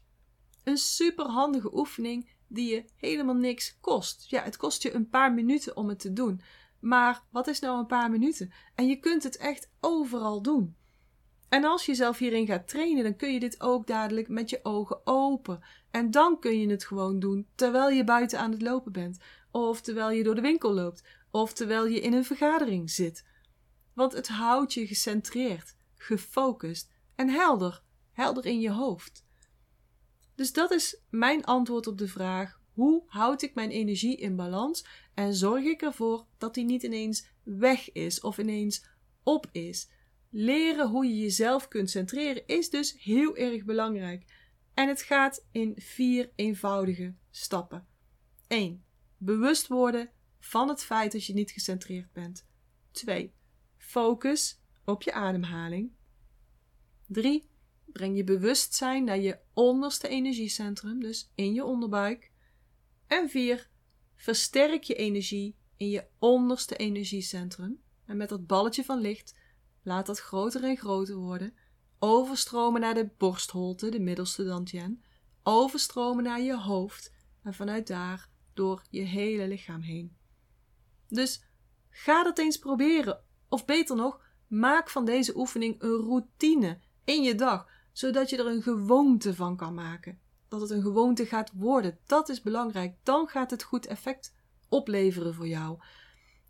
Een 0.64 0.76
super 0.76 1.26
handige 1.26 1.76
oefening 1.76 2.30
die 2.52 2.74
je 2.74 2.84
helemaal 2.96 3.34
niks 3.34 3.78
kost. 3.80 4.30
Ja, 4.30 4.42
het 4.42 4.56
kost 4.56 4.82
je 4.82 4.94
een 4.94 5.08
paar 5.08 5.32
minuten 5.32 5.76
om 5.76 5.88
het 5.88 5.98
te 5.98 6.12
doen. 6.12 6.40
Maar 6.80 7.22
wat 7.30 7.46
is 7.46 7.60
nou 7.60 7.78
een 7.78 7.86
paar 7.86 8.10
minuten? 8.10 8.52
En 8.74 8.86
je 8.86 8.96
kunt 8.96 9.22
het 9.22 9.36
echt 9.36 9.70
overal 9.80 10.42
doen. 10.42 10.76
En 11.48 11.64
als 11.64 11.86
je 11.86 11.94
zelf 11.94 12.18
hierin 12.18 12.46
gaat 12.46 12.68
trainen, 12.68 13.02
dan 13.02 13.16
kun 13.16 13.32
je 13.32 13.40
dit 13.40 13.60
ook 13.60 13.86
dadelijk 13.86 14.28
met 14.28 14.50
je 14.50 14.60
ogen 14.62 15.00
open. 15.04 15.60
En 15.90 16.10
dan 16.10 16.38
kun 16.38 16.60
je 16.60 16.68
het 16.68 16.84
gewoon 16.84 17.18
doen 17.18 17.46
terwijl 17.54 17.90
je 17.90 18.04
buiten 18.04 18.38
aan 18.38 18.50
het 18.50 18.62
lopen 18.62 18.92
bent. 18.92 19.18
Of 19.50 19.80
terwijl 19.80 20.10
je 20.10 20.22
door 20.22 20.34
de 20.34 20.40
winkel 20.40 20.72
loopt. 20.72 21.04
Of 21.30 21.52
terwijl 21.52 21.86
je 21.86 22.00
in 22.00 22.12
een 22.12 22.24
vergadering 22.24 22.90
zit. 22.90 23.24
Want 23.94 24.12
het 24.12 24.28
houdt 24.28 24.74
je 24.74 24.86
gecentreerd, 24.86 25.74
gefocust 25.96 26.90
en 27.14 27.28
helder. 27.28 27.82
Helder 28.12 28.46
in 28.46 28.60
je 28.60 28.70
hoofd. 28.70 29.24
Dus 30.40 30.53
dat 30.53 30.70
is 30.70 30.96
mijn 31.09 31.44
antwoord 31.44 31.87
op 31.87 31.98
de 31.98 32.09
vraag: 32.09 32.61
hoe 32.72 33.03
houd 33.07 33.42
ik 33.42 33.55
mijn 33.55 33.70
energie 33.70 34.16
in 34.16 34.37
balans 34.37 34.85
en 35.14 35.35
zorg 35.35 35.64
ik 35.64 35.83
ervoor 35.83 36.26
dat 36.38 36.55
die 36.55 36.64
niet 36.64 36.83
ineens 36.83 37.26
weg 37.42 37.92
is 37.92 38.20
of 38.20 38.38
ineens 38.38 38.85
op 39.22 39.48
is? 39.53 39.88
Leren 40.31 40.88
hoe 40.88 41.07
je 41.07 41.18
jezelf 41.18 41.68
kunt 41.68 41.90
centreren 41.90 42.46
is 42.46 42.70
dus 42.70 43.03
heel 43.03 43.37
erg 43.37 43.64
belangrijk. 43.64 44.24
En 44.74 44.88
het 44.88 45.03
gaat 45.03 45.46
in 45.53 45.74
vier 45.76 46.31
eenvoudige 46.35 47.14
stappen. 47.31 47.87
1. 48.46 48.85
Bewust 49.16 49.66
worden 49.66 50.11
van 50.38 50.68
het 50.68 50.83
feit 50.83 51.12
dat 51.12 51.24
je 51.24 51.33
niet 51.33 51.50
gecentreerd 51.50 52.12
bent. 52.12 52.46
2. 52.90 53.33
Focus 53.76 54.61
op 54.85 55.03
je 55.03 55.12
ademhaling. 55.12 55.92
3. 57.07 57.49
Breng 57.92 58.16
je 58.16 58.24
bewustzijn 58.24 59.05
naar 59.05 59.18
je 59.18 59.38
onderste 59.55 60.09
energiecentrum, 60.09 61.00
dus 61.00 61.31
in 61.35 61.53
je 61.53 61.64
onderbuik. 61.64 62.31
En 63.07 63.29
4. 63.29 63.68
Versterk 64.14 64.83
je 64.83 64.94
energie 64.94 65.57
in 65.76 65.88
je 65.88 66.07
onderste 66.18 66.76
energiecentrum. 66.76 67.83
En 68.07 68.16
met 68.16 68.29
dat 68.29 68.46
balletje 68.46 68.85
van 68.85 69.00
licht 69.00 69.35
laat 69.83 70.07
dat 70.07 70.18
groter 70.18 70.64
en 70.64 70.76
groter 70.76 71.16
worden. 71.16 71.55
Overstromen 71.98 72.81
naar 72.81 72.94
de 72.94 73.11
borstholte, 73.18 73.88
de 73.88 74.00
middelste 74.00 74.44
dantien. 74.44 75.05
Overstromen 75.42 76.24
naar 76.24 76.40
je 76.40 76.59
hoofd. 76.59 77.12
En 77.42 77.55
vanuit 77.55 77.87
daar 77.87 78.29
door 78.55 78.83
je 78.90 79.00
hele 79.00 79.48
lichaam 79.48 79.81
heen. 79.81 80.16
Dus 81.09 81.44
ga 81.90 82.22
dat 82.22 82.38
eens 82.38 82.59
proberen. 82.59 83.24
Of 83.48 83.64
beter 83.64 83.96
nog, 83.96 84.20
maak 84.46 84.90
van 84.90 85.05
deze 85.05 85.37
oefening 85.37 85.83
een 85.83 85.96
routine 85.96 86.81
in 87.05 87.22
je 87.22 87.35
dag, 87.35 87.68
zodat 88.00 88.30
je 88.30 88.36
er 88.36 88.46
een 88.46 88.62
gewoonte 88.62 89.34
van 89.34 89.56
kan 89.56 89.74
maken. 89.74 90.18
Dat 90.48 90.60
het 90.60 90.70
een 90.70 90.82
gewoonte 90.82 91.26
gaat 91.26 91.52
worden, 91.54 91.98
dat 92.06 92.28
is 92.28 92.42
belangrijk. 92.42 92.96
Dan 93.02 93.28
gaat 93.28 93.50
het 93.50 93.62
goed 93.62 93.86
effect 93.86 94.34
opleveren 94.68 95.34
voor 95.34 95.48
jou. 95.48 95.78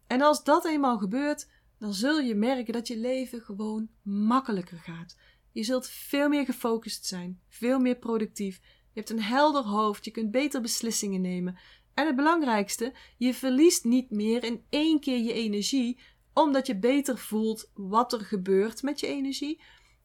En 0.07 0.21
als 0.21 0.45
dat 0.45 0.65
eenmaal 0.65 0.99
gebeurt, 0.99 1.49
dan 1.79 1.95
zul 1.95 2.21
je 2.21 2.35
merken 2.35 2.73
dat 2.73 2.89
je 2.89 2.97
leven 2.97 3.41
gewoon 3.41 3.89
makkelijker 4.03 4.79
gaat. 4.79 5.17
Je 5.53 5.63
zult 5.63 5.87
veel 5.87 6.29
meer 6.29 6.45
gefocust 6.45 7.07
zijn, 7.07 7.41
veel 7.49 7.79
meer 7.79 7.97
productief. 7.97 8.57
Je 8.93 8.99
hebt 9.01 9.11
een 9.11 9.23
helder 9.23 9.65
hoofd, 9.65 10.05
je 10.05 10.11
kunt 10.11 10.31
beter 10.31 10.61
beslissingen 10.61 11.21
nemen. 11.21 11.59
En 11.95 12.07
het 12.07 12.17
belangrijkste, 12.17 12.95
je 13.17 13.35
verliest 13.35 13.85
niet 13.85 14.11
meer 14.11 14.45
in 14.45 14.65
één 14.69 15.01
keer 15.01 15.19
je 15.19 15.33
energie, 15.33 16.01
omdat 16.33 16.67
je 16.67 16.79
beter 16.79 17.19
voelt 17.19 17.71
wat 17.75 18.13
er 18.13 18.21
gebeurt 18.21 18.83
met 18.83 19.01
je 19.01 19.07
energie. 19.07 19.61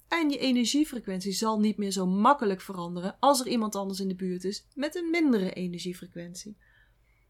En 0.08 0.30
je 0.30 0.38
energiefrequentie 0.38 1.32
zal 1.32 1.60
niet 1.60 1.78
meer 1.78 1.92
zo 1.92 2.06
makkelijk 2.06 2.62
veranderen 2.62 3.18
als 3.20 3.40
er 3.40 3.48
iemand 3.48 3.76
anders 3.76 4.00
in 4.00 4.08
de 4.08 4.16
buurt 4.16 4.44
is 4.44 4.66
met 4.74 4.96
een 4.96 5.10
mindere 5.10 5.54
energiefrequentie. 5.54 6.58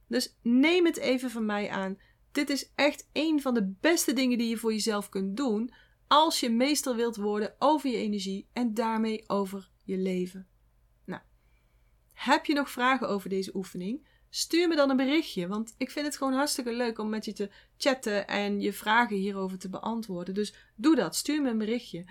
Dus 0.07 0.35
neem 0.41 0.85
het 0.85 0.97
even 0.97 1.29
van 1.29 1.45
mij 1.45 1.69
aan. 1.69 1.99
Dit 2.31 2.49
is 2.49 2.71
echt 2.75 3.09
een 3.13 3.41
van 3.41 3.53
de 3.53 3.73
beste 3.81 4.13
dingen 4.13 4.37
die 4.37 4.49
je 4.49 4.57
voor 4.57 4.71
jezelf 4.71 5.09
kunt 5.09 5.37
doen 5.37 5.73
als 6.07 6.39
je 6.39 6.49
meester 6.49 6.95
wilt 6.95 7.15
worden 7.15 7.55
over 7.59 7.89
je 7.89 7.97
energie 7.97 8.47
en 8.53 8.73
daarmee 8.73 9.23
over 9.29 9.69
je 9.83 9.97
leven. 9.97 10.47
Nou, 11.05 11.21
heb 12.13 12.45
je 12.45 12.53
nog 12.53 12.69
vragen 12.69 13.09
over 13.09 13.29
deze 13.29 13.55
oefening? 13.55 14.07
Stuur 14.29 14.67
me 14.67 14.75
dan 14.75 14.89
een 14.89 14.97
berichtje, 14.97 15.47
want 15.47 15.75
ik 15.77 15.91
vind 15.91 16.05
het 16.05 16.17
gewoon 16.17 16.33
hartstikke 16.33 16.73
leuk 16.73 16.99
om 16.99 17.09
met 17.09 17.25
je 17.25 17.33
te 17.33 17.49
chatten 17.77 18.27
en 18.27 18.61
je 18.61 18.73
vragen 18.73 19.15
hierover 19.15 19.57
te 19.57 19.69
beantwoorden. 19.69 20.33
Dus 20.33 20.53
doe 20.75 20.95
dat, 20.95 21.15
stuur 21.15 21.41
me 21.41 21.49
een 21.49 21.57
berichtje. 21.57 22.05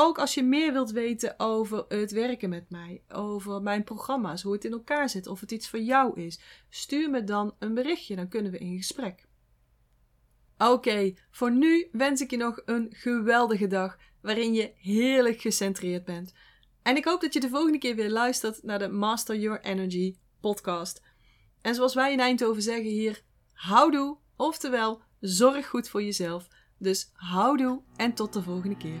Ook 0.00 0.18
als 0.18 0.34
je 0.34 0.42
meer 0.42 0.72
wilt 0.72 0.90
weten 0.90 1.34
over 1.38 1.84
het 1.88 2.10
werken 2.10 2.48
met 2.48 2.70
mij, 2.70 3.02
over 3.08 3.62
mijn 3.62 3.84
programma's, 3.84 4.42
hoe 4.42 4.52
het 4.52 4.64
in 4.64 4.72
elkaar 4.72 5.08
zit, 5.08 5.26
of 5.26 5.40
het 5.40 5.50
iets 5.50 5.68
voor 5.68 5.80
jou 5.80 6.20
is, 6.20 6.40
stuur 6.70 7.10
me 7.10 7.24
dan 7.24 7.54
een 7.58 7.74
berichtje, 7.74 8.16
dan 8.16 8.28
kunnen 8.28 8.52
we 8.52 8.58
in 8.58 8.76
gesprek. 8.76 9.26
Oké, 10.58 11.14
voor 11.30 11.52
nu 11.52 11.88
wens 11.92 12.20
ik 12.20 12.30
je 12.30 12.36
nog 12.36 12.62
een 12.64 12.86
geweldige 12.90 13.66
dag 13.66 13.98
waarin 14.20 14.54
je 14.54 14.72
heerlijk 14.76 15.40
gecentreerd 15.40 16.04
bent. 16.04 16.32
En 16.82 16.96
ik 16.96 17.04
hoop 17.04 17.20
dat 17.20 17.32
je 17.32 17.40
de 17.40 17.48
volgende 17.48 17.78
keer 17.78 17.94
weer 17.94 18.10
luistert 18.10 18.62
naar 18.62 18.78
de 18.78 18.88
Master 18.88 19.36
Your 19.36 19.60
Energy 19.60 20.16
podcast. 20.40 21.02
En 21.60 21.74
zoals 21.74 21.94
wij 21.94 22.12
in 22.12 22.20
Eindhoven 22.20 22.62
zeggen 22.62 22.90
hier, 22.90 23.22
houdoe, 23.52 24.16
oftewel 24.36 25.02
zorg 25.20 25.68
goed 25.68 25.88
voor 25.88 26.02
jezelf. 26.02 26.48
Dus 26.78 27.10
houdoe 27.12 27.82
en 27.96 28.12
tot 28.12 28.32
de 28.32 28.42
volgende 28.42 28.76
keer. 28.76 29.00